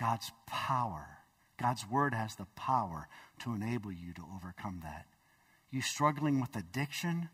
God's 0.00 0.32
power, 0.46 1.18
God's 1.60 1.88
word 1.88 2.14
has 2.14 2.34
the 2.34 2.46
power 2.56 3.08
to 3.40 3.54
enable 3.54 3.92
you 3.92 4.12
to 4.14 4.24
overcome 4.34 4.80
that. 4.82 5.06
You 5.70 5.80
struggling 5.80 6.40
with 6.40 6.56
addiction? 6.56 7.28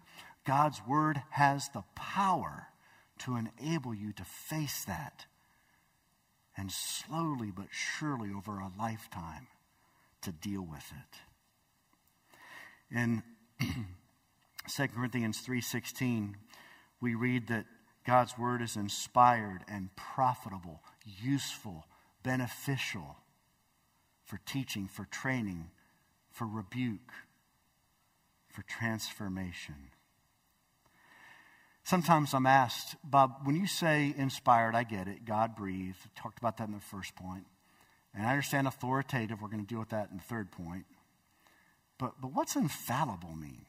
God's 0.45 0.83
word 0.87 1.23
has 1.31 1.71
the 1.71 1.85
power 1.95 2.69
to 3.21 3.37
enable 3.37 3.95
you 3.95 4.13
to 4.13 4.25
face 4.25 4.85
that. 4.85 5.27
And 6.59 6.73
slowly 6.73 7.53
but 7.53 7.68
surely 7.71 8.31
over 8.37 8.59
a 8.59 8.73
lifetime 8.77 9.47
to 10.23 10.33
deal 10.33 10.62
with 10.62 10.92
it. 12.90 12.97
In 12.97 13.23
2 14.68 14.88
Corinthians 14.88 15.40
3:16, 15.47 16.35
we 17.01 17.14
read 17.14 17.47
that 17.47 17.66
God's 18.05 18.37
word 18.37 18.61
is 18.61 18.77
inspired 18.77 19.64
and 19.68 19.94
profitable, 19.94 20.83
useful, 21.05 21.87
beneficial 22.25 23.18
for 24.25 24.40
teaching, 24.44 24.88
for 24.88 25.05
training, 25.05 25.71
for 26.31 26.47
rebuke, 26.47 27.12
for 28.49 28.62
transformation. 28.62 29.90
Sometimes 31.88 32.35
I'm 32.35 32.44
asked, 32.44 32.96
Bob, 33.03 33.37
when 33.44 33.57
you 33.57 33.66
say 33.66 34.12
inspired, 34.14 34.74
I 34.74 34.83
get 34.83 35.09
it. 35.09 35.24
God 35.24 35.57
breathed. 35.57 35.96
Talked 36.14 36.38
about 36.38 36.59
that 36.59 36.68
in 36.68 36.74
the 36.74 36.81
first 36.81 37.16
point. 37.16 37.46
And 38.14 38.27
I 38.27 38.33
understand 38.33 38.66
authoritative. 38.66 39.40
We're 39.40 39.48
going 39.48 39.64
to 39.64 39.66
deal 39.66 39.79
with 39.79 39.88
that 39.88 40.11
in 40.11 40.18
the 40.18 40.22
third 40.22 40.53
point. 40.53 40.85
But, 41.98 42.20
but 42.20 42.35
what's 42.35 42.57
infallible 42.57 43.35
mean? 43.35 43.64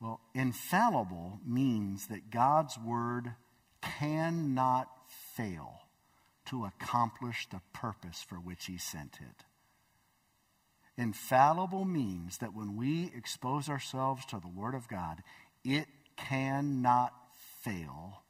Well, 0.00 0.20
infallible 0.32 1.40
means 1.44 2.06
that 2.06 2.30
God's 2.30 2.78
word 2.78 3.32
cannot 3.80 4.88
fail 5.34 5.80
to 6.50 6.66
accomplish 6.66 7.48
the 7.50 7.62
purpose 7.72 8.22
for 8.22 8.36
which 8.36 8.66
he 8.66 8.78
sent 8.78 9.16
it. 9.16 9.44
Infallible 10.96 11.84
means 11.84 12.38
that 12.38 12.54
when 12.54 12.76
we 12.76 13.10
expose 13.12 13.68
ourselves 13.68 14.24
to 14.26 14.38
the 14.38 14.46
word 14.46 14.76
of 14.76 14.86
God, 14.86 15.24
it 15.64 15.86
cannot 16.28 17.12
fail 17.60 18.22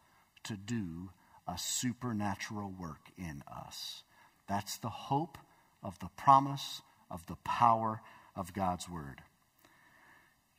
to 0.44 0.56
do 0.56 1.10
a 1.46 1.58
supernatural 1.58 2.70
work 2.70 3.10
in 3.16 3.42
us. 3.50 4.02
That's 4.48 4.78
the 4.78 4.88
hope 4.88 5.38
of 5.82 5.98
the 5.98 6.10
promise 6.16 6.82
of 7.10 7.26
the 7.26 7.36
power 7.36 8.00
of 8.34 8.52
God's 8.52 8.88
word. 8.88 9.22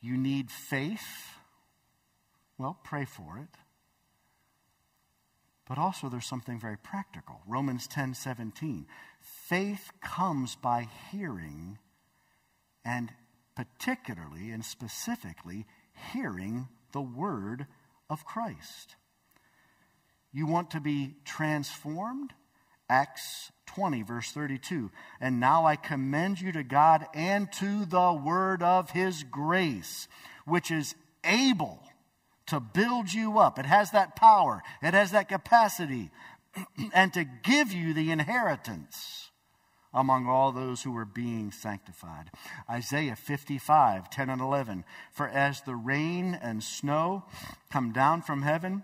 You 0.00 0.16
need 0.16 0.50
faith. 0.50 1.38
Well, 2.58 2.78
pray 2.84 3.04
for 3.04 3.38
it. 3.38 3.58
But 5.66 5.78
also, 5.78 6.08
there's 6.08 6.26
something 6.26 6.60
very 6.60 6.76
practical. 6.76 7.40
Romans 7.46 7.88
10:17. 7.88 8.86
Faith 9.20 9.92
comes 10.02 10.56
by 10.56 10.88
hearing, 11.10 11.78
and 12.84 13.14
particularly 13.54 14.50
and 14.50 14.64
specifically, 14.64 15.66
hearing 16.12 16.68
the 16.94 17.02
word 17.02 17.66
of 18.08 18.24
Christ. 18.24 18.96
You 20.32 20.46
want 20.46 20.70
to 20.70 20.80
be 20.80 21.16
transformed? 21.26 22.32
Acts 22.88 23.50
20, 23.66 24.02
verse 24.02 24.30
32. 24.30 24.90
And 25.20 25.40
now 25.40 25.66
I 25.66 25.76
commend 25.76 26.40
you 26.40 26.52
to 26.52 26.62
God 26.62 27.06
and 27.12 27.52
to 27.54 27.84
the 27.84 28.12
word 28.12 28.62
of 28.62 28.90
his 28.90 29.24
grace, 29.24 30.08
which 30.46 30.70
is 30.70 30.94
able 31.24 31.80
to 32.46 32.60
build 32.60 33.12
you 33.12 33.38
up. 33.38 33.58
It 33.58 33.66
has 33.66 33.90
that 33.90 34.16
power, 34.16 34.62
it 34.82 34.94
has 34.94 35.10
that 35.10 35.28
capacity, 35.28 36.10
and 36.94 37.12
to 37.14 37.24
give 37.24 37.72
you 37.72 37.92
the 37.92 38.10
inheritance 38.10 39.30
among 39.94 40.26
all 40.26 40.52
those 40.52 40.82
who 40.82 40.96
are 40.96 41.04
being 41.04 41.52
sanctified. 41.52 42.30
Isaiah 42.68 43.16
55, 43.16 44.10
10 44.10 44.28
and 44.28 44.40
11. 44.40 44.84
For 45.12 45.28
as 45.28 45.60
the 45.62 45.76
rain 45.76 46.34
and 46.34 46.62
snow 46.62 47.24
come 47.70 47.92
down 47.92 48.22
from 48.22 48.42
heaven, 48.42 48.82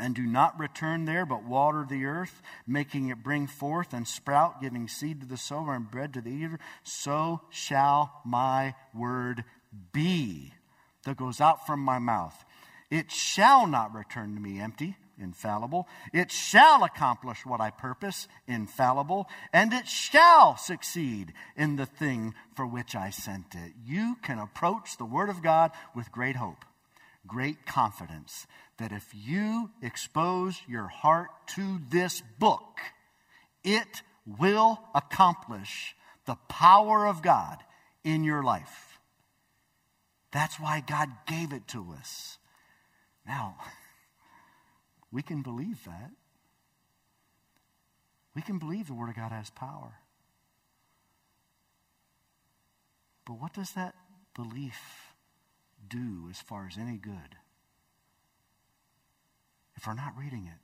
and 0.00 0.14
do 0.14 0.22
not 0.22 0.58
return 0.58 1.06
there, 1.06 1.26
but 1.26 1.44
water 1.44 1.84
the 1.88 2.04
earth, 2.04 2.40
making 2.66 3.08
it 3.08 3.22
bring 3.22 3.46
forth 3.46 3.92
and 3.92 4.06
sprout, 4.06 4.60
giving 4.60 4.86
seed 4.86 5.20
to 5.20 5.26
the 5.26 5.36
sower 5.36 5.74
and 5.74 5.90
bread 5.90 6.14
to 6.14 6.20
the 6.20 6.30
eater, 6.30 6.58
so 6.84 7.40
shall 7.50 8.20
my 8.24 8.74
word 8.94 9.44
be 9.92 10.52
that 11.04 11.16
goes 11.16 11.40
out 11.40 11.66
from 11.66 11.80
my 11.80 11.98
mouth. 11.98 12.44
It 12.90 13.10
shall 13.10 13.66
not 13.66 13.94
return 13.94 14.34
to 14.34 14.40
me 14.40 14.60
empty, 14.60 14.96
infallible. 15.20 15.88
It 16.12 16.30
shall 16.30 16.84
accomplish 16.84 17.44
what 17.44 17.60
I 17.60 17.70
purpose, 17.70 18.28
infallible, 18.46 19.28
and 19.52 19.72
it 19.72 19.88
shall 19.88 20.56
succeed 20.56 21.32
in 21.56 21.76
the 21.76 21.86
thing 21.86 22.34
for 22.54 22.66
which 22.66 22.94
I 22.94 23.10
sent 23.10 23.54
it. 23.54 23.72
You 23.84 24.16
can 24.22 24.38
approach 24.38 24.96
the 24.96 25.04
Word 25.04 25.28
of 25.28 25.42
God 25.42 25.72
with 25.94 26.12
great 26.12 26.36
hope, 26.36 26.64
great 27.26 27.66
confidence 27.66 28.46
that 28.78 28.92
if 28.92 29.12
you 29.14 29.70
expose 29.82 30.62
your 30.68 30.86
heart 30.86 31.30
to 31.54 31.80
this 31.90 32.22
book, 32.38 32.78
it 33.64 34.02
will 34.38 34.80
accomplish 34.94 35.96
the 36.26 36.36
power 36.48 37.06
of 37.06 37.22
God 37.22 37.58
in 38.04 38.22
your 38.22 38.42
life. 38.42 38.98
That's 40.32 40.60
why 40.60 40.82
God 40.86 41.08
gave 41.26 41.52
it 41.52 41.66
to 41.68 41.94
us. 41.98 42.38
Now, 43.26 43.56
we 45.10 45.22
can 45.22 45.42
believe 45.42 45.84
that. 45.84 46.10
We 48.34 48.42
can 48.42 48.58
believe 48.58 48.86
the 48.86 48.94
Word 48.94 49.08
of 49.08 49.16
God 49.16 49.32
has 49.32 49.50
power. 49.50 49.94
But 53.26 53.40
what 53.40 53.52
does 53.52 53.72
that 53.72 53.94
belief 54.34 55.12
do 55.86 56.28
as 56.30 56.40
far 56.40 56.66
as 56.66 56.78
any 56.78 56.96
good? 56.96 57.36
if 59.78 59.86
we're 59.86 59.94
not 59.94 60.12
reading 60.18 60.46
it, 60.46 60.58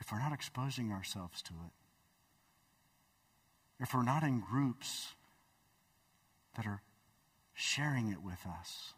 if 0.00 0.10
we're 0.10 0.18
not 0.18 0.32
exposing 0.32 0.90
ourselves 0.90 1.40
to 1.40 1.52
it, 1.52 1.72
if 3.80 3.94
we're 3.94 4.02
not 4.02 4.24
in 4.24 4.40
groups 4.40 5.14
that 6.56 6.66
are 6.66 6.82
sharing 7.54 8.08
it 8.08 8.22
with 8.24 8.44
us, 8.44 8.94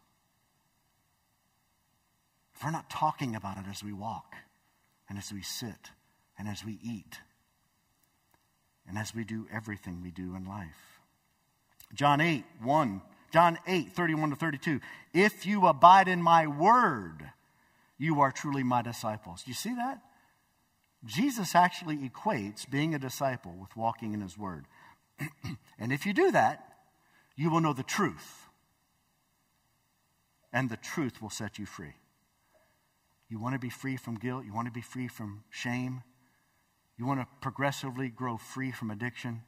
if 2.59 2.65
we're 2.65 2.71
not 2.71 2.89
talking 2.89 3.37
about 3.37 3.57
it 3.57 3.63
as 3.71 3.85
we 3.85 3.93
walk 3.93 4.35
and 5.07 5.17
as 5.17 5.31
we 5.31 5.41
sit 5.41 5.91
and 6.37 6.45
as 6.45 6.65
we 6.65 6.77
eat 6.83 7.19
and 8.85 8.97
as 8.97 9.15
we 9.15 9.23
do 9.23 9.47
everything 9.49 10.01
we 10.03 10.11
do 10.11 10.35
in 10.35 10.43
life. 10.45 10.99
John 11.93 12.19
8, 12.19 12.43
1, 12.61 13.01
John 13.31 13.57
8, 13.65 13.93
31 13.93 14.31
to 14.31 14.35
32. 14.35 14.81
If 15.13 15.45
you 15.45 15.67
abide 15.67 16.09
in 16.09 16.21
my 16.21 16.47
word, 16.47 17.31
you 17.97 18.19
are 18.19 18.31
truly 18.31 18.63
my 18.63 18.81
disciples. 18.81 19.43
Do 19.43 19.51
you 19.51 19.55
see 19.55 19.75
that? 19.75 20.01
Jesus 21.05 21.55
actually 21.55 21.95
equates 21.95 22.69
being 22.69 22.93
a 22.93 22.99
disciple 22.99 23.55
with 23.57 23.77
walking 23.77 24.11
in 24.13 24.19
his 24.19 24.37
word. 24.37 24.65
and 25.79 25.93
if 25.93 26.05
you 26.05 26.11
do 26.11 26.29
that, 26.31 26.65
you 27.37 27.49
will 27.49 27.61
know 27.61 27.71
the 27.71 27.83
truth. 27.83 28.49
And 30.51 30.69
the 30.69 30.75
truth 30.75 31.21
will 31.21 31.29
set 31.29 31.57
you 31.57 31.65
free. 31.65 31.93
You 33.29 33.39
want 33.39 33.53
to 33.53 33.59
be 33.59 33.69
free 33.69 33.95
from 33.95 34.15
guilt, 34.15 34.45
you 34.45 34.53
want 34.53 34.67
to 34.67 34.71
be 34.71 34.81
free 34.81 35.07
from 35.07 35.43
shame, 35.49 36.01
you 36.97 37.05
want 37.05 37.21
to 37.21 37.27
progressively 37.41 38.09
grow 38.09 38.37
free 38.37 38.71
from 38.71 38.91
addiction. 38.91 39.43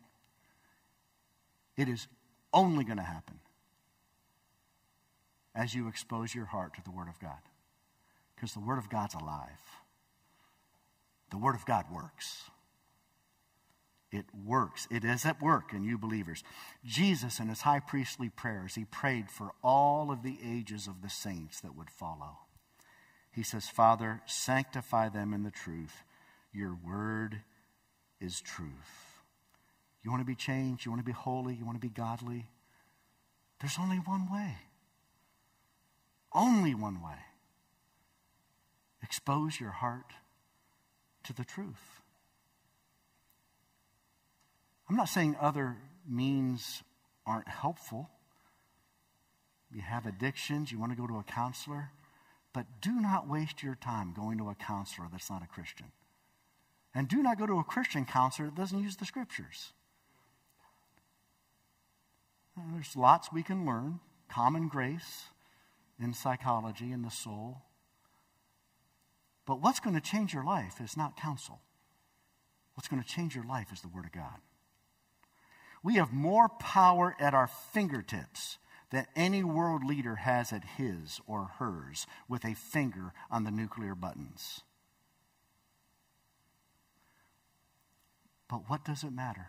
It 1.76 1.90
is 1.90 2.08
only 2.54 2.84
going 2.84 2.98
to 2.98 3.04
happen 3.04 3.40
as 5.56 5.74
you 5.74 5.88
expose 5.88 6.34
your 6.34 6.46
heart 6.46 6.76
to 6.76 6.84
the 6.84 6.92
Word 6.92 7.10
of 7.10 7.20
God. 7.20 7.40
Because 8.36 8.54
the 8.54 8.60
Word 8.60 8.78
of 8.78 8.90
God's 8.90 9.16
alive. 9.16 9.62
The 11.30 11.38
Word 11.38 11.56
of 11.56 11.66
God 11.66 11.86
works. 11.92 12.44
It 14.12 14.26
works. 14.46 14.88
It 14.92 15.06
is 15.06 15.26
at 15.26 15.42
work 15.42 15.74
in 15.74 15.84
you 15.84 15.98
believers. 15.98 16.44
Jesus, 16.86 17.40
in 17.40 17.48
his 17.48 17.62
high 17.62 17.80
priestly 17.80 18.30
prayers, 18.30 18.76
he 18.76 18.86
prayed 18.86 19.30
for 19.30 19.52
all 19.64 20.12
of 20.12 20.24
the 20.24 20.38
ages 20.46 20.88
of 20.88 21.02
the 21.02 21.10
saints 21.10 21.62
that 21.62 21.76
would 21.76 21.90
follow. 21.90 22.40
He 23.32 23.44
says, 23.44 23.68
Father, 23.68 24.22
sanctify 24.26 25.10
them 25.10 25.34
in 25.34 25.44
the 25.44 25.52
truth. 25.52 26.04
Your 26.54 26.78
word 26.86 27.42
is 28.20 28.42
truth. 28.42 29.22
You 30.04 30.12
want 30.12 30.22
to 30.22 30.26
be 30.26 30.36
changed? 30.36 30.86
You 30.86 30.92
want 30.92 31.00
to 31.00 31.06
be 31.06 31.14
holy? 31.14 31.56
You 31.56 31.66
want 31.66 31.80
to 31.80 31.88
be 31.88 31.94
godly? 31.94 32.48
There's 33.60 33.78
only 33.80 33.98
one 33.98 34.32
way. 34.32 34.56
Only 36.34 36.74
one 36.74 37.02
way. 37.02 37.20
Expose 39.04 39.60
your 39.60 39.72
heart 39.72 40.14
to 41.24 41.34
the 41.34 41.44
truth. 41.44 42.02
I'm 44.90 44.96
not 44.96 45.10
saying 45.10 45.38
other 45.40 45.78
means 46.08 46.84
aren't 47.26 47.48
helpful. 47.48 48.10
You 49.74 49.82
have 49.82 50.06
addictions, 50.06 50.72
you 50.72 50.80
want 50.80 50.92
to 50.92 50.98
go 50.98 51.08
to 51.08 51.18
a 51.18 51.24
counselor, 51.24 51.92
but 52.54 52.66
do 52.82 53.00
not 53.00 53.30
waste 53.30 53.64
your 53.64 53.76
time 53.76 54.14
going 54.14 54.38
to 54.38 54.50
a 54.50 54.56
counselor 54.56 55.08
that's 55.12 55.30
not 55.30 55.44
a 55.44 55.48
Christian. 55.48 55.88
And 56.94 57.08
do 57.08 57.24
not 57.24 57.40
go 57.40 57.46
to 57.46 57.60
a 57.60 57.64
Christian 57.64 58.06
counselor 58.06 58.50
that 58.50 58.56
doesn't 58.56 58.84
use 58.84 58.98
the 58.98 59.06
scriptures. 59.06 59.72
There's 62.74 62.96
lots 62.96 63.32
we 63.32 63.44
can 63.44 63.66
learn, 63.66 64.02
common 64.30 64.68
grace 64.68 65.26
in 66.00 66.14
psychology 66.14 66.92
in 66.92 67.02
the 67.02 67.10
soul. 67.10 67.62
But 69.46 69.62
what's 69.62 69.80
going 69.80 69.96
to 69.96 70.02
change 70.02 70.34
your 70.34 70.44
life 70.44 70.82
is 70.82 70.98
not 70.98 71.16
counsel. 71.16 71.62
What's 72.76 72.88
going 72.88 73.02
to 73.02 73.08
change 73.08 73.36
your 73.36 73.46
life 73.46 73.72
is 73.72 73.82
the 73.82 73.88
Word 73.88 74.06
of 74.06 74.12
God. 74.12 74.40
We 75.84 75.96
have 75.96 76.14
more 76.14 76.50
power 76.50 77.16
at 77.20 77.34
our 77.34 77.48
fingertips 77.48 78.58
than 78.92 79.08
any 79.16 79.44
world 79.44 79.84
leader 79.84 80.18
has 80.18 80.54
at 80.54 80.64
his 80.78 81.20
or 81.26 81.52
hers 81.60 82.06
with 82.28 82.46
a 82.46 82.54
finger 82.54 83.14
on 83.30 83.44
the 83.44 83.52
nuclear 83.52 83.96
buttons. 83.96 84.62
But 88.50 88.70
what 88.70 88.84
does 88.84 89.04
it 89.04 89.14
matter 89.14 89.48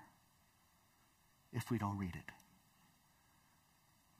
if 1.53 1.71
we 1.71 1.79
don't 1.79 1.99
read 1.99 2.15
it? 2.15 2.33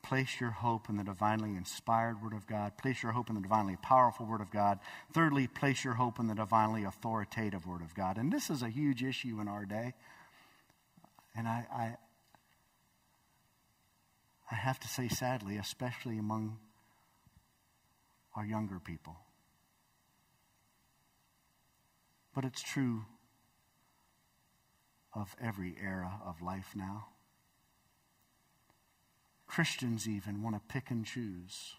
Place 0.03 0.41
your 0.41 0.51
hope 0.51 0.89
in 0.89 0.97
the 0.97 1.05
divinely 1.05 1.51
inspired 1.51 2.21
Word 2.21 2.33
of 2.33 2.49
God. 2.49 2.77
Place 2.77 3.05
your 3.05 3.13
hope 3.13 3.29
in 3.29 3.37
the 3.37 3.41
divinely 3.41 3.77
powerful 3.81 4.27
Word 4.27 4.41
of 4.41 4.51
God. 4.51 4.81
Thirdly, 5.13 5.47
place 5.47 5.85
your 5.85 5.95
hope 5.95 6.19
in 6.19 6.27
the 6.27 6.35
divinely 6.35 6.83
authoritative 6.83 7.65
Word 7.65 7.81
of 7.81 7.95
God. 7.95 8.19
And 8.19 8.33
this 8.33 8.51
is 8.51 8.63
a 8.63 8.69
huge 8.69 9.05
issue 9.05 9.41
in 9.41 9.47
our 9.47 9.65
day. 9.65 9.95
And 11.37 11.47
I, 11.47 11.97
I 14.53 14.57
have 14.57 14.79
to 14.81 14.89
say, 14.89 15.09
sadly, 15.09 15.57
especially 15.57 16.19
among 16.19 16.59
our 18.37 18.45
younger 18.45 18.79
people. 18.79 19.17
But 22.35 22.45
it's 22.45 22.63
true 22.63 23.07
of 25.15 25.35
every 25.43 25.75
era 25.83 26.21
of 26.27 26.43
life 26.43 26.73
now. 26.75 27.07
Christians 29.47 30.07
even 30.07 30.43
want 30.43 30.57
to 30.57 30.73
pick 30.73 30.91
and 30.91 31.07
choose 31.07 31.77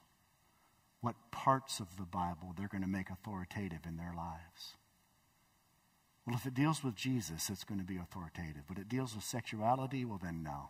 what 1.02 1.16
parts 1.32 1.80
of 1.80 1.98
the 1.98 2.04
Bible 2.04 2.54
they're 2.58 2.68
going 2.68 2.84
to 2.84 2.90
make 2.90 3.10
authoritative 3.12 3.86
in 3.86 3.98
their 3.98 4.14
lives. 4.16 4.76
Well, 6.26 6.36
if 6.36 6.46
it 6.48 6.54
deals 6.56 6.84
with 6.84 6.96
Jesus, 6.96 7.50
it's 7.52 7.64
going 7.64 7.80
to 7.80 7.86
be 7.86 7.98
authoritative. 7.98 8.64
But 8.68 8.80
it 8.80 8.90
deals 8.90 9.14
with 9.14 9.24
sexuality, 9.24 10.06
well, 10.06 10.20
then 10.24 10.42
no. 10.42 10.70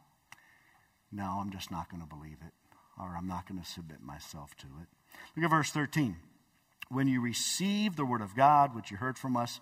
No, 1.13 1.39
I'm 1.39 1.51
just 1.51 1.69
not 1.69 1.89
going 1.89 2.01
to 2.01 2.09
believe 2.09 2.37
it, 2.45 2.53
or 2.99 3.15
I'm 3.15 3.27
not 3.27 3.47
going 3.47 3.61
to 3.61 3.67
submit 3.67 4.01
myself 4.01 4.55
to 4.57 4.65
it. 4.65 4.87
Look 5.35 5.45
at 5.45 5.51
verse 5.51 5.69
13. 5.69 6.15
When 6.89 7.07
you 7.07 7.21
received 7.21 7.97
the 7.97 8.05
word 8.05 8.21
of 8.21 8.35
God, 8.35 8.75
which 8.75 8.89
you 8.89 8.97
heard 8.97 9.17
from 9.17 9.37
us, 9.37 9.59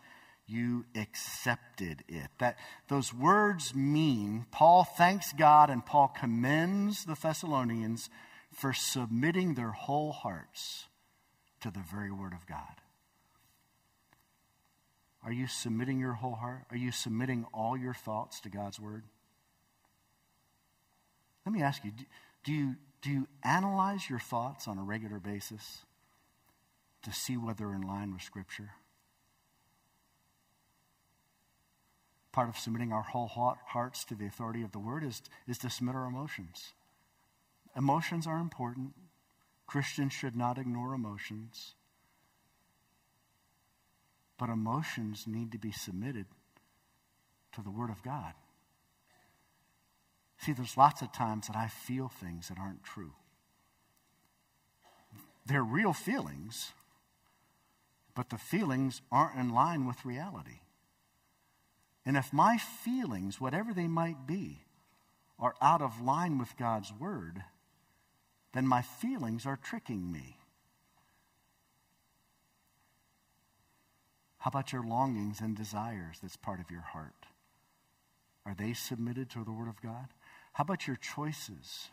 you 0.47 0.85
accepted 0.95 2.03
it. 2.07 2.27
That 2.39 2.57
those 2.87 3.13
words 3.13 3.75
mean 3.75 4.45
Paul 4.51 4.83
thanks 4.83 5.33
God 5.33 5.69
and 5.69 5.85
Paul 5.85 6.07
commends 6.07 7.05
the 7.05 7.15
Thessalonians 7.15 8.09
for 8.53 8.73
submitting 8.73 9.53
their 9.53 9.71
whole 9.71 10.11
hearts 10.11 10.87
to 11.61 11.69
the 11.69 11.79
very 11.79 12.11
word 12.11 12.33
of 12.33 12.47
God. 12.47 12.81
Are 15.23 15.31
you 15.31 15.47
submitting 15.47 15.99
your 15.99 16.13
whole 16.13 16.35
heart? 16.35 16.63
Are 16.71 16.77
you 16.77 16.91
submitting 16.91 17.45
all 17.53 17.77
your 17.77 17.93
thoughts 17.93 18.39
to 18.41 18.49
God's 18.49 18.79
word? 18.79 19.03
Let 21.45 21.53
me 21.53 21.61
ask 21.61 21.83
you 21.83 21.91
do 22.43 22.51
you, 22.51 22.75
do 23.01 23.09
you 23.09 23.27
analyze 23.43 24.09
your 24.09 24.19
thoughts 24.19 24.67
on 24.67 24.77
a 24.77 24.83
regular 24.83 25.19
basis 25.19 25.79
to 27.03 27.11
see 27.11 27.37
whether 27.37 27.65
they're 27.65 27.73
in 27.73 27.81
line 27.81 28.13
with 28.13 28.21
Scripture? 28.21 28.71
part 32.31 32.49
of 32.49 32.57
submitting 32.57 32.93
our 32.93 33.01
whole 33.01 33.27
hearts 33.27 34.03
to 34.05 34.15
the 34.15 34.25
authority 34.25 34.61
of 34.61 34.71
the 34.71 34.79
word 34.79 35.03
is, 35.03 35.21
is 35.47 35.57
to 35.59 35.69
submit 35.69 35.95
our 35.95 36.05
emotions. 36.05 36.73
Emotions 37.75 38.25
are 38.25 38.39
important. 38.39 38.93
Christians 39.67 40.13
should 40.13 40.35
not 40.35 40.57
ignore 40.57 40.93
emotions. 40.93 41.75
But 44.37 44.49
emotions 44.49 45.25
need 45.27 45.51
to 45.51 45.57
be 45.57 45.71
submitted 45.71 46.25
to 47.53 47.61
the 47.61 47.69
Word 47.69 47.89
of 47.89 48.01
God. 48.01 48.33
See, 50.41 50.53
there's 50.53 50.75
lots 50.75 51.03
of 51.03 51.11
times 51.11 51.47
that 51.47 51.55
I 51.55 51.67
feel 51.67 52.07
things 52.07 52.47
that 52.47 52.57
aren't 52.57 52.83
true. 52.83 53.13
They're 55.45 55.63
real 55.63 55.93
feelings, 55.93 56.71
but 58.15 58.31
the 58.31 58.39
feelings 58.39 59.01
aren't 59.11 59.39
in 59.39 59.53
line 59.53 59.85
with 59.85 60.03
reality. 60.03 60.61
And 62.07 62.17
if 62.17 62.33
my 62.33 62.57
feelings, 62.57 63.39
whatever 63.39 63.71
they 63.71 63.87
might 63.87 64.25
be, 64.25 64.63
are 65.37 65.53
out 65.61 65.83
of 65.83 66.01
line 66.01 66.39
with 66.39 66.57
God's 66.57 66.91
word, 66.91 67.43
then 68.53 68.65
my 68.65 68.81
feelings 68.81 69.45
are 69.45 69.57
tricking 69.57 70.11
me. 70.11 70.37
How 74.39 74.49
about 74.49 74.73
your 74.73 74.83
longings 74.83 75.39
and 75.39 75.55
desires 75.55 76.17
that's 76.19 76.35
part 76.35 76.59
of 76.59 76.71
your 76.71 76.81
heart? 76.81 77.27
Are 78.43 78.55
they 78.55 78.73
submitted 78.73 79.29
to 79.31 79.43
the 79.43 79.51
Word 79.51 79.67
of 79.67 79.79
God? 79.81 80.07
How 80.53 80.63
about 80.63 80.87
your 80.87 80.97
choices, 80.97 81.89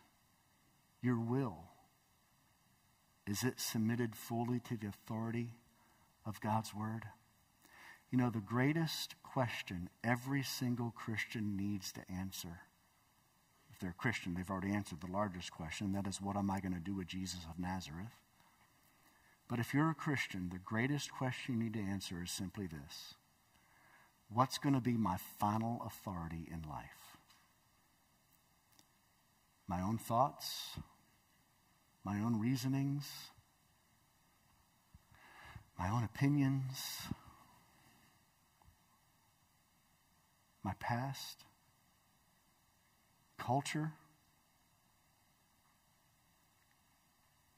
your 1.01 1.19
will? 1.19 1.65
Is 3.27 3.45
it 3.45 3.61
submitted 3.61 4.17
fully 4.17 4.61
to 4.61 4.77
the 4.77 4.89
authority 4.89 5.55
of 6.25 6.41
God's 6.41 6.75
Word? 6.75 7.05
You 8.11 8.19
know, 8.19 8.31
the 8.31 8.41
greatest 8.41 9.15
question 9.23 9.91
every 10.03 10.43
single 10.43 10.91
Christian 10.91 11.57
needs 11.57 11.93
to 11.93 12.01
answer. 12.11 12.61
If 13.71 13.79
they're 13.79 13.91
a 13.91 14.03
Christian, 14.03 14.35
they've 14.35 14.51
already 14.51 14.73
answered 14.73 15.01
the 15.01 15.13
largest 15.13 15.53
question 15.53 15.93
that 15.93 16.07
is, 16.07 16.21
what 16.21 16.37
am 16.37 16.51
I 16.51 16.61
going 16.61 16.75
to 16.75 16.81
do 16.81 16.95
with 16.95 17.07
Jesus 17.07 17.41
of 17.49 17.61
Nazareth? 17.61 18.15
But 19.47 19.59
if 19.59 19.73
you're 19.73 19.91
a 19.91 19.95
Christian, 19.95 20.49
the 20.51 20.59
greatest 20.59 21.13
question 21.13 21.55
you 21.55 21.65
need 21.65 21.75
to 21.75 21.81
answer 21.81 22.23
is 22.23 22.31
simply 22.31 22.67
this 22.67 23.15
What's 24.31 24.59
going 24.59 24.75
to 24.75 24.81
be 24.81 24.97
my 24.97 25.17
final 25.39 25.83
authority 25.87 26.49
in 26.51 26.69
life? 26.69 27.08
My 29.69 29.83
own 29.83 29.99
thoughts? 29.99 30.79
My 32.05 32.21
own 32.21 32.41
reasonings? 32.41 33.07
My 35.79 35.89
own 35.91 36.03
opinions? 36.03 37.09
my 40.69 40.75
past, 40.81 41.45
culture, 43.39 43.93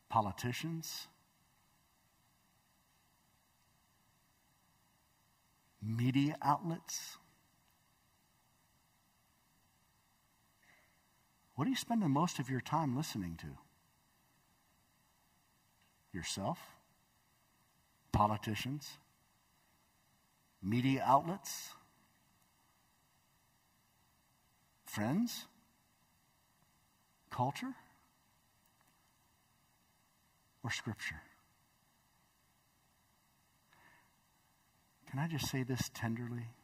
politicians, 0.09 1.09
media 5.83 6.37
outlets. 6.41 7.17
What 11.61 11.67
are 11.67 11.71
you 11.73 11.77
spending 11.77 12.11
most 12.11 12.39
of 12.39 12.49
your 12.49 12.63
time 12.63 12.97
listening 12.97 13.37
to? 13.43 13.49
Yourself? 16.11 16.59
Politicians? 18.13 18.93
Media 20.63 21.05
outlets? 21.07 21.69
Friends? 24.87 25.45
Culture? 27.31 27.75
Or 30.65 30.71
Scripture? 30.71 31.21
Can 35.11 35.19
I 35.19 35.29
just 35.29 35.51
say 35.51 35.63
this 35.63 35.91
tenderly? 35.93 36.55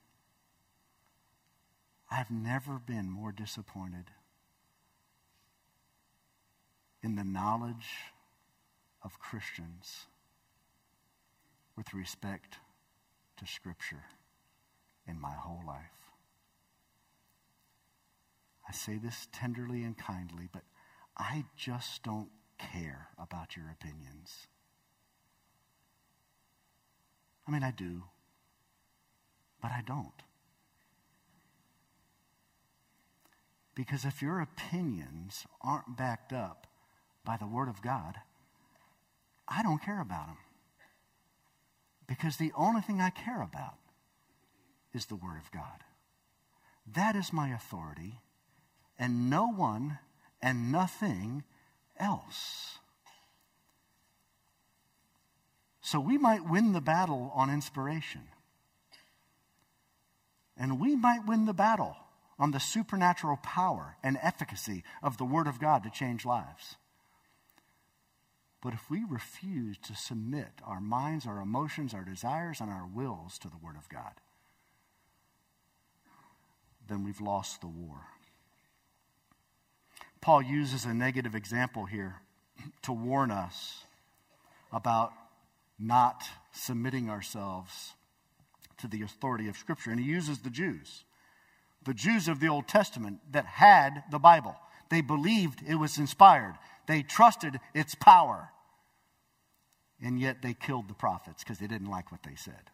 I've 2.11 2.31
never 2.31 2.79
been 2.79 3.11
more 3.11 3.31
disappointed 3.31 4.07
in 7.03 7.17
the 7.17 7.25
knowledge 7.25 7.89
of 9.03 9.19
Christians 9.19 10.07
with 11.77 11.95
respect 11.95 12.57
to 13.37 13.47
Scripture 13.47 14.05
in 15.07 15.21
my 15.21 15.33
whole 15.33 15.63
life. 15.67 16.11
I 18.69 18.73
say 18.73 18.99
this 18.99 19.29
tenderly 19.33 19.85
and 19.85 19.97
kindly, 19.97 20.49
but 20.53 20.63
I 21.17 21.45
just 21.57 22.03
don't 22.03 22.31
care 22.59 23.09
about 23.19 23.57
your 23.57 23.67
opinions. 23.71 24.49
I 27.47 27.53
mean, 27.53 27.63
I 27.63 27.71
do, 27.71 28.03
but 29.63 29.71
I 29.71 29.83
don't. 29.87 30.23
Because 33.75 34.05
if 34.05 34.23
your 34.23 34.41
opinions 34.41 35.47
aren't 35.63 35.97
backed 35.97 36.33
up 36.33 36.67
by 37.27 37.37
the 37.37 37.47
Word 37.47 37.69
of 37.69 37.83
God, 37.83 38.15
I 39.47 39.63
don't 39.63 39.83
care 39.83 40.01
about 40.01 40.29
them. 40.29 40.39
Because 42.07 42.37
the 42.37 42.53
only 42.57 42.81
thing 42.81 43.01
I 43.01 43.11
care 43.11 43.43
about 43.43 43.75
is 44.95 45.07
the 45.07 45.17
Word 45.17 45.37
of 45.45 45.51
God. 45.53 45.85
That 46.95 47.17
is 47.17 47.33
my 47.33 47.51
authority, 47.51 48.21
and 48.99 49.29
no 49.29 49.49
one 49.49 49.99
and 50.41 50.71
nothing 50.71 51.43
else. 51.99 52.79
So 55.81 56.01
we 56.01 56.17
might 56.17 56.49
win 56.49 56.73
the 56.73 56.81
battle 56.81 57.33
on 57.35 57.51
inspiration. 57.51 58.23
And 60.57 60.81
we 60.81 60.97
might 60.97 61.27
win 61.27 61.45
the 61.45 61.53
battle 61.53 61.97
on 62.39 62.51
the 62.51 62.61
supernatural 62.61 63.39
power 63.43 63.97
and 64.03 64.19
efficacy 64.23 64.85
of 65.03 65.19
the 65.19 65.25
Word 65.25 65.47
of 65.47 65.61
God 65.61 65.83
to 65.83 65.91
change 65.91 66.25
lives. 66.25 66.77
But 68.63 68.73
if 68.73 68.91
we 68.91 69.05
refuse 69.09 69.77
to 69.79 69.95
submit 69.95 70.49
our 70.65 70.81
minds, 70.81 71.27
our 71.27 71.41
emotions, 71.41 71.95
our 71.95 72.05
desires, 72.05 72.61
and 72.61 72.71
our 72.71 72.87
wills 72.87 73.39
to 73.39 73.49
the 73.49 73.59
Word 73.63 73.77
of 73.77 73.89
God, 73.89 74.13
then 76.89 77.05
we've 77.05 77.21
lost 77.21 77.61
the 77.61 77.67
war. 77.67 77.99
Paul 80.21 80.43
uses 80.43 80.85
a 80.85 80.95
negative 80.95 81.35
example 81.35 81.85
here 81.85 82.17
to 82.83 82.93
warn 82.93 83.31
us 83.31 83.85
about 84.73 85.13
not 85.79 86.25
submitting 86.53 87.11
ourselves 87.11 87.95
to 88.79 88.89
the 88.89 89.03
authority 89.03 89.49
of 89.49 89.57
Scripture. 89.57 89.91
And 89.91 90.01
he 90.01 90.07
uses 90.07 90.39
the 90.41 90.51
Jews, 90.51 91.05
the 91.85 91.95
Jews 91.95 92.29
of 92.29 92.41
the 92.41 92.49
Old 92.49 92.67
Testament 92.67 93.21
that 93.31 93.47
had 93.47 94.05
the 94.11 94.19
Bible. 94.19 94.57
They 94.91 95.01
believed 95.01 95.63
it 95.67 95.77
was 95.77 95.99
inspired, 95.99 96.55
they 96.87 97.03
trusted 97.03 97.59
its 97.75 97.95
power. 97.95 98.51
And 100.03 100.21
yet 100.21 100.43
they 100.43 100.55
killed 100.55 100.89
the 100.89 100.95
prophets 100.95 101.43
because 101.43 101.59
they 101.59 101.67
didn't 101.67 101.91
like 101.91 102.13
what 102.13 102.23
they 102.23 102.35
said. 102.35 102.71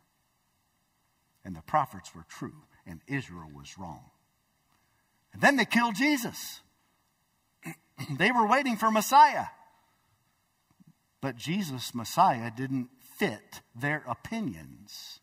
And 1.45 1.57
the 1.57 1.63
prophets 1.63 2.15
were 2.15 2.25
true, 2.29 2.63
and 2.87 3.01
Israel 3.07 3.51
was 3.55 3.79
wrong. 3.79 4.11
And 5.33 5.41
then 5.41 5.57
they 5.57 5.65
killed 5.65 5.95
Jesus. 5.95 6.61
they 8.19 8.31
were 8.31 8.47
waiting 8.47 8.77
for 8.77 8.91
Messiah. 8.91 9.47
But 11.21 11.37
Jesus, 11.37 11.95
Messiah, 11.95 12.51
didn't 12.55 12.89
fit 13.17 13.61
their 13.75 14.05
opinions 14.09 15.21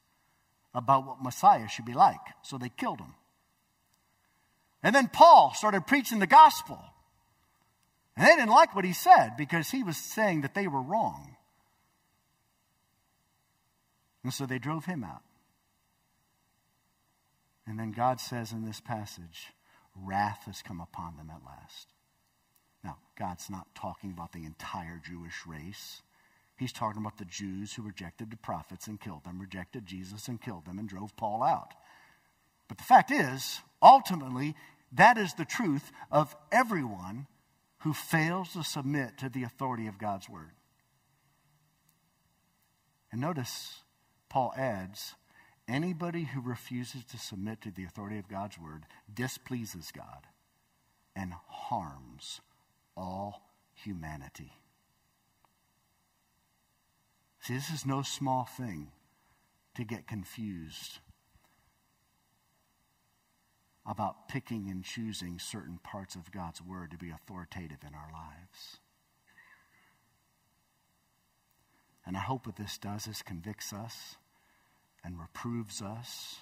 about 0.74 1.06
what 1.06 1.22
Messiah 1.22 1.68
should 1.68 1.86
be 1.86 1.94
like. 1.94 2.20
So 2.42 2.58
they 2.58 2.70
killed 2.70 3.00
him. 3.00 3.16
And 4.82 4.96
then 4.96 5.10
Paul 5.10 5.54
started 5.56 5.88
preaching 5.88 6.20
the 6.20 6.28
gospel. 6.28 6.80
And 8.16 8.26
they 8.26 8.36
didn't 8.36 8.50
like 8.50 8.76
what 8.76 8.86
he 8.86 8.94
said 8.94 9.32
because 9.38 9.70
he 9.70 9.84
was 9.84 9.98
saying 9.98 10.42
that 10.42 10.54
they 10.54 10.68
were 10.68 10.82
wrong. 10.82 11.36
And 14.24 14.34
so 14.34 14.46
they 14.46 14.60
drove 14.60 14.86
him 14.86 15.04
out. 15.04 15.24
And 17.66 17.80
then 17.80 17.92
God 17.92 18.20
says 18.20 18.52
in 18.52 18.66
this 18.66 18.82
passage, 18.82 19.54
wrath 19.96 20.44
has 20.46 20.62
come 20.62 20.82
upon 20.82 21.18
them 21.18 21.30
at 21.30 21.46
last. 21.46 21.88
Now, 22.84 22.98
God's 23.18 23.50
not 23.50 23.74
talking 23.76 24.12
about 24.12 24.32
the 24.32 24.46
entire 24.46 25.02
Jewish 25.04 25.46
race. 25.46 26.02
He's 26.58 26.74
talking 26.74 27.02
about 27.02 27.18
the 27.18 27.26
Jews 27.26 27.74
who 27.74 27.84
rejected 27.84 28.32
the 28.32 28.38
prophets 28.38 28.88
and 28.88 29.00
killed 29.00 29.24
them, 29.24 29.40
rejected 29.40 29.86
Jesus 29.86 30.28
and 30.28 30.42
killed 30.42 30.66
them, 30.66 30.80
and 30.80 30.90
drove 30.90 31.16
Paul 31.16 31.44
out. 31.44 31.74
But 32.68 32.78
the 32.78 32.84
fact 32.84 33.12
is, 33.12 33.62
ultimately, 33.82 34.56
that 34.92 35.18
is 35.18 35.34
the 35.34 35.46
truth 35.46 35.92
of 36.12 36.36
everyone 36.52 37.28
who 37.80 37.94
fails 37.94 38.54
to 38.54 38.64
submit 38.64 39.18
to 39.18 39.30
the 39.30 39.44
authority 39.44 39.88
of 39.88 39.98
God's 39.98 40.30
word. 40.30 40.52
And 43.12 43.22
notice, 43.22 43.84
Paul 44.30 44.54
adds, 44.58 45.16
anybody 45.68 46.26
who 46.26 46.42
refuses 46.42 47.06
to 47.06 47.18
submit 47.18 47.62
to 47.62 47.72
the 47.72 47.86
authority 47.86 48.20
of 48.20 48.28
God's 48.28 48.60
word 48.60 48.84
displeases 49.12 49.92
God 49.96 50.28
and 51.16 51.34
harms 51.48 52.42
all 52.96 53.42
humanity. 53.74 54.54
See, 57.42 57.54
this 57.54 57.70
is 57.70 57.86
no 57.86 58.02
small 58.02 58.44
thing 58.44 58.92
to 59.76 59.84
get 59.84 60.08
confused 60.08 61.00
about 63.90 64.30
picking 64.30 64.70
and 64.70 64.84
choosing 64.84 65.40
certain 65.40 65.80
parts 65.84 66.14
of 66.14 66.32
God's 66.32 66.62
Word 66.62 66.92
to 66.92 66.98
be 66.98 67.10
authoritative 67.10 67.80
in 67.82 67.96
our 67.96 68.12
lives. 68.14 68.78
And 72.06 72.16
I 72.16 72.20
hope 72.20 72.46
what 72.46 72.56
this 72.56 72.78
does 72.78 73.08
is 73.08 73.24
convicts 73.24 73.74
us 73.74 74.16
and 75.04 75.20
reproves 75.20 75.82
us 75.82 76.36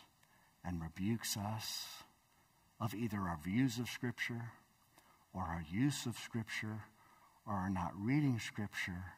and 0.65 0.81
rebukes 0.81 1.37
us 1.37 1.85
of 2.81 2.93
either 2.93 3.19
our 3.19 3.39
views 3.41 3.79
of 3.79 3.87
Scripture 3.87 4.51
or 5.33 5.43
our 5.43 5.63
use 5.71 6.05
of 6.05 6.17
Scripture 6.17 6.83
or 7.47 7.53
our 7.53 7.69
not 7.69 7.93
reading 7.97 8.39
Scripture, 8.39 9.13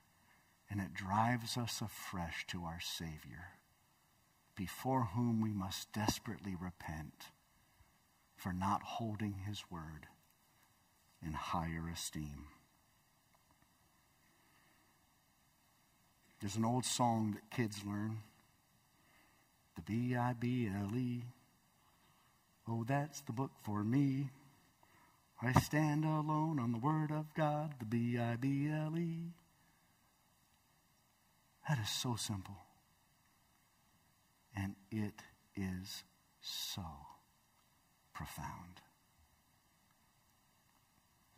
and 0.69 0.79
it 0.79 0.93
drives 0.93 1.57
us 1.57 1.81
afresh 1.81 2.45
to 2.45 2.61
our 2.63 2.79
Savior, 2.79 3.55
before 4.55 5.05
whom 5.15 5.41
we 5.41 5.51
must 5.51 5.91
desperately 5.93 6.53
repent 6.53 7.31
for 8.39 8.53
not 8.53 8.81
holding 8.81 9.35
His 9.45 9.63
word 9.69 10.07
in 11.25 11.33
higher 11.33 11.89
esteem. 11.93 12.47
There's 16.39 16.55
an 16.55 16.63
old 16.63 16.85
song 16.85 17.33
that 17.33 17.55
kids 17.55 17.81
learn 17.85 18.19
the 19.75 19.81
B 19.81 20.15
I 20.15 20.33
B 20.33 20.69
L 20.73 20.95
E. 20.95 21.25
Oh, 22.65 22.85
that's 22.87 23.19
the 23.21 23.33
book 23.33 23.51
for 23.63 23.83
me. 23.83 24.29
I 25.41 25.53
stand 25.53 26.05
alone 26.05 26.59
on 26.59 26.71
the 26.71 26.77
Word 26.77 27.11
of 27.11 27.33
God, 27.33 27.73
the 27.79 27.85
B 27.85 28.17
I 28.17 28.37
B 28.37 28.69
L 28.69 28.97
E. 28.97 29.33
That 31.67 31.79
is 31.79 31.89
so 31.89 32.15
simple. 32.15 32.57
And 34.55 34.75
it 34.91 35.21
is 35.55 36.03
so 36.41 36.83
profound. 38.19 38.81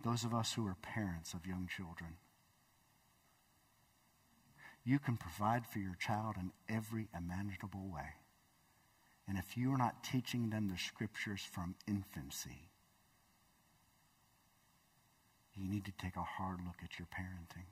Those 0.04 0.24
of 0.24 0.34
us 0.34 0.54
who 0.54 0.66
are 0.66 0.76
parents 0.82 1.36
of 1.36 1.46
young 1.46 1.70
children, 1.78 2.16
you 4.84 4.98
can 4.98 5.16
provide 5.16 5.68
for 5.68 5.78
your 5.78 5.94
child 5.94 6.38
in 6.40 6.52
every 6.68 7.08
imaginable 7.16 7.88
way. 7.94 8.16
And 9.28 9.38
if 9.38 9.56
you 9.56 9.72
are 9.72 9.78
not 9.78 10.04
teaching 10.04 10.50
them 10.50 10.70
the 10.70 10.78
scriptures 10.78 11.42
from 11.42 11.76
infancy, 11.88 12.72
you 15.54 15.70
need 15.70 15.86
to 15.86 15.94
take 16.02 16.16
a 16.16 16.24
hard 16.24 16.62
look 16.66 16.78
at 16.84 16.98
your 16.98 17.08
parenting. 17.16 17.70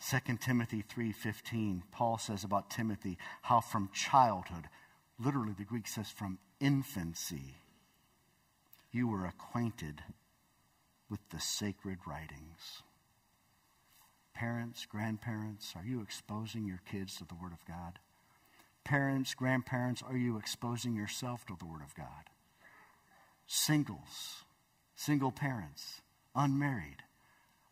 2 0.00 0.38
Timothy 0.38 0.82
3:15 0.82 1.82
Paul 1.90 2.16
says 2.16 2.44
about 2.44 2.70
Timothy 2.70 3.18
how 3.42 3.60
from 3.60 3.90
childhood 3.92 4.70
literally 5.18 5.54
the 5.56 5.64
Greek 5.64 5.86
says 5.86 6.10
from 6.10 6.38
infancy 6.60 7.56
you 8.92 9.08
were 9.08 9.26
acquainted 9.26 10.02
with 11.08 11.20
the 11.30 11.40
sacred 11.40 11.98
writings. 12.06 12.82
Parents, 14.34 14.86
grandparents, 14.86 15.74
are 15.76 15.84
you 15.84 16.00
exposing 16.02 16.66
your 16.66 16.80
kids 16.90 17.16
to 17.16 17.24
the 17.24 17.34
Word 17.34 17.52
of 17.52 17.64
God? 17.66 17.98
Parents, 18.84 19.34
grandparents, 19.34 20.02
are 20.02 20.16
you 20.16 20.36
exposing 20.36 20.94
yourself 20.94 21.46
to 21.46 21.56
the 21.58 21.66
Word 21.66 21.82
of 21.82 21.94
God? 21.94 22.30
Singles, 23.46 24.44
single 24.94 25.30
parents, 25.30 26.00
unmarried, 26.34 27.02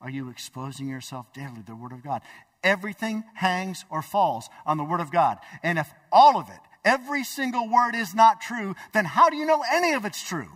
are 0.00 0.10
you 0.10 0.30
exposing 0.30 0.88
yourself 0.88 1.32
daily 1.32 1.56
to 1.56 1.66
the 1.66 1.74
Word 1.74 1.92
of 1.92 2.02
God? 2.02 2.22
Everything 2.62 3.24
hangs 3.34 3.84
or 3.90 4.02
falls 4.02 4.48
on 4.64 4.76
the 4.76 4.84
Word 4.84 5.00
of 5.00 5.10
God. 5.10 5.38
And 5.62 5.78
if 5.78 5.92
all 6.10 6.38
of 6.38 6.48
it, 6.48 6.60
every 6.84 7.24
single 7.24 7.68
word 7.68 7.94
is 7.94 8.14
not 8.14 8.40
true, 8.40 8.74
then 8.92 9.04
how 9.04 9.30
do 9.30 9.36
you 9.36 9.46
know 9.46 9.64
any 9.72 9.92
of 9.92 10.04
it's 10.04 10.22
true? 10.22 10.48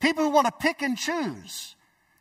People 0.00 0.24
who 0.24 0.30
want 0.30 0.46
to 0.46 0.52
pick 0.52 0.82
and 0.82 0.96
choose. 0.96 1.74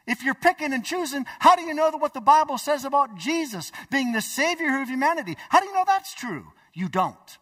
If 0.07 0.23
you're 0.23 0.36
picking 0.36 0.73
and 0.73 0.86
choosing, 0.86 1.25
how 1.39 1.55
do 1.55 1.63
you 1.63 1.73
know 1.73 1.91
that 1.91 1.97
what 1.97 2.13
the 2.13 2.21
Bible 2.21 2.57
says 2.57 2.86
about 2.86 3.17
Jesus 3.17 3.71
being 3.91 4.13
the 4.13 4.21
Savior 4.21 4.82
of 4.82 4.88
humanity? 4.88 5.36
How 5.49 5.59
do 5.59 5.67
you 5.67 5.73
know 5.73 5.84
that's 5.86 6.13
true? 6.13 6.45
You 6.73 6.88
don't. 6.88 7.38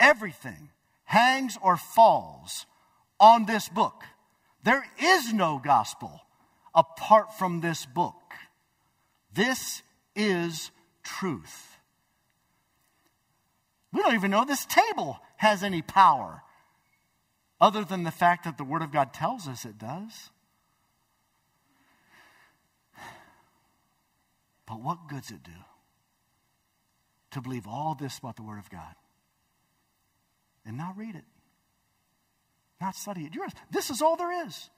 Everything 0.00 0.70
hangs 1.04 1.58
or 1.62 1.76
falls 1.76 2.66
on 3.20 3.46
this 3.46 3.68
book. 3.68 4.04
There 4.64 4.84
is 4.98 5.32
no 5.32 5.60
gospel 5.62 6.22
apart 6.74 7.34
from 7.38 7.60
this 7.60 7.86
book. 7.86 8.14
This 9.32 9.82
is 10.14 10.70
truth. 11.02 11.75
We 13.96 14.02
don't 14.02 14.14
even 14.14 14.30
know 14.30 14.44
this 14.44 14.66
table 14.66 15.18
has 15.38 15.62
any 15.62 15.80
power 15.80 16.42
other 17.58 17.82
than 17.82 18.02
the 18.02 18.10
fact 18.10 18.44
that 18.44 18.58
the 18.58 18.64
Word 18.64 18.82
of 18.82 18.92
God 18.92 19.14
tells 19.14 19.48
us 19.48 19.64
it 19.64 19.78
does. 19.78 20.28
But 24.66 24.82
what 24.82 25.08
good's 25.08 25.30
it 25.30 25.42
do 25.42 25.50
to 27.30 27.40
believe 27.40 27.66
all 27.66 27.96
this 27.98 28.18
about 28.18 28.36
the 28.36 28.42
Word 28.42 28.58
of 28.58 28.68
God 28.68 28.94
and 30.66 30.76
not 30.76 30.98
read 30.98 31.14
it, 31.14 31.24
not 32.78 32.96
study 32.96 33.22
it? 33.22 33.32
This 33.70 33.88
is 33.88 34.02
all 34.02 34.16
there 34.16 34.46
is. 34.46 34.68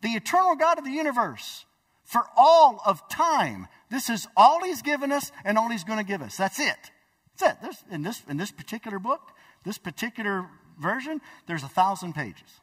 The 0.00 0.12
eternal 0.12 0.56
God 0.56 0.78
of 0.78 0.84
the 0.84 0.90
universe 0.90 1.66
for 2.04 2.24
all 2.38 2.80
of 2.86 3.06
time. 3.10 3.68
This 3.90 4.08
is 4.08 4.26
all 4.34 4.64
He's 4.64 4.80
given 4.80 5.12
us 5.12 5.30
and 5.44 5.58
all 5.58 5.68
He's 5.68 5.84
going 5.84 5.98
to 5.98 6.06
give 6.06 6.22
us. 6.22 6.38
That's 6.38 6.58
it. 6.58 6.90
That's 7.38 7.52
it. 7.52 7.62
This, 7.62 7.84
in, 7.90 8.02
this, 8.02 8.22
in 8.28 8.36
this 8.36 8.50
particular 8.50 8.98
book, 8.98 9.32
this 9.64 9.78
particular 9.78 10.46
version, 10.80 11.20
there's 11.46 11.62
a 11.62 11.68
thousand 11.68 12.14
pages, 12.14 12.60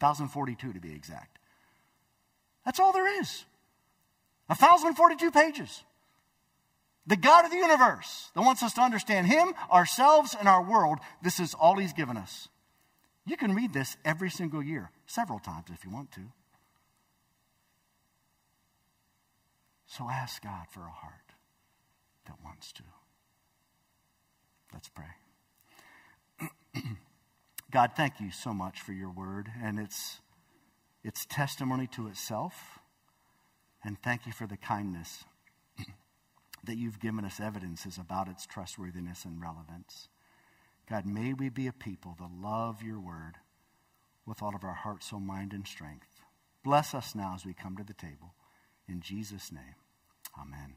1,042 0.00 0.72
to 0.72 0.80
be 0.80 0.92
exact. 0.92 1.38
That's 2.64 2.80
all 2.80 2.92
there 2.92 3.20
is. 3.20 3.44
1,042 4.46 5.30
pages. 5.30 5.82
The 7.06 7.16
God 7.16 7.44
of 7.44 7.50
the 7.50 7.58
universe 7.58 8.30
that 8.34 8.42
wants 8.42 8.62
us 8.62 8.72
to 8.74 8.80
understand 8.80 9.26
Him, 9.26 9.54
ourselves, 9.70 10.34
and 10.38 10.48
our 10.48 10.62
world, 10.62 10.98
this 11.22 11.38
is 11.38 11.54
all 11.54 11.76
He's 11.76 11.92
given 11.92 12.16
us. 12.16 12.48
You 13.26 13.36
can 13.36 13.54
read 13.54 13.72
this 13.72 13.96
every 14.04 14.30
single 14.30 14.62
year, 14.62 14.90
several 15.06 15.38
times 15.38 15.66
if 15.72 15.84
you 15.84 15.90
want 15.90 16.12
to. 16.12 16.20
So 19.86 20.08
ask 20.10 20.42
God 20.42 20.66
for 20.70 20.80
a 20.80 20.90
heart 20.90 21.34
that 22.26 22.36
wants 22.44 22.72
to. 22.72 22.82
Let's 24.74 24.88
pray. 24.88 25.06
God, 27.70 27.92
thank 27.96 28.20
you 28.20 28.32
so 28.32 28.52
much 28.52 28.80
for 28.80 28.92
your 28.92 29.10
word 29.10 29.48
and 29.62 29.78
its, 29.78 30.18
its 31.04 31.24
testimony 31.24 31.86
to 31.92 32.08
itself. 32.08 32.80
And 33.84 33.96
thank 34.02 34.26
you 34.26 34.32
for 34.32 34.48
the 34.48 34.56
kindness 34.56 35.24
that 36.64 36.76
you've 36.76 36.98
given 36.98 37.24
us 37.24 37.38
evidences 37.38 37.98
about 37.98 38.26
its 38.26 38.46
trustworthiness 38.46 39.24
and 39.24 39.40
relevance. 39.40 40.08
God, 40.90 41.06
may 41.06 41.34
we 41.34 41.50
be 41.50 41.68
a 41.68 41.72
people 41.72 42.16
that 42.18 42.30
love 42.42 42.82
your 42.82 42.98
word 42.98 43.36
with 44.26 44.42
all 44.42 44.56
of 44.56 44.64
our 44.64 44.74
heart, 44.74 45.04
soul, 45.04 45.20
mind, 45.20 45.52
and 45.52 45.68
strength. 45.68 46.20
Bless 46.64 46.94
us 46.94 47.14
now 47.14 47.34
as 47.36 47.46
we 47.46 47.54
come 47.54 47.76
to 47.76 47.84
the 47.84 47.94
table. 47.94 48.34
In 48.88 49.00
Jesus' 49.00 49.52
name, 49.52 49.76
amen. 50.36 50.74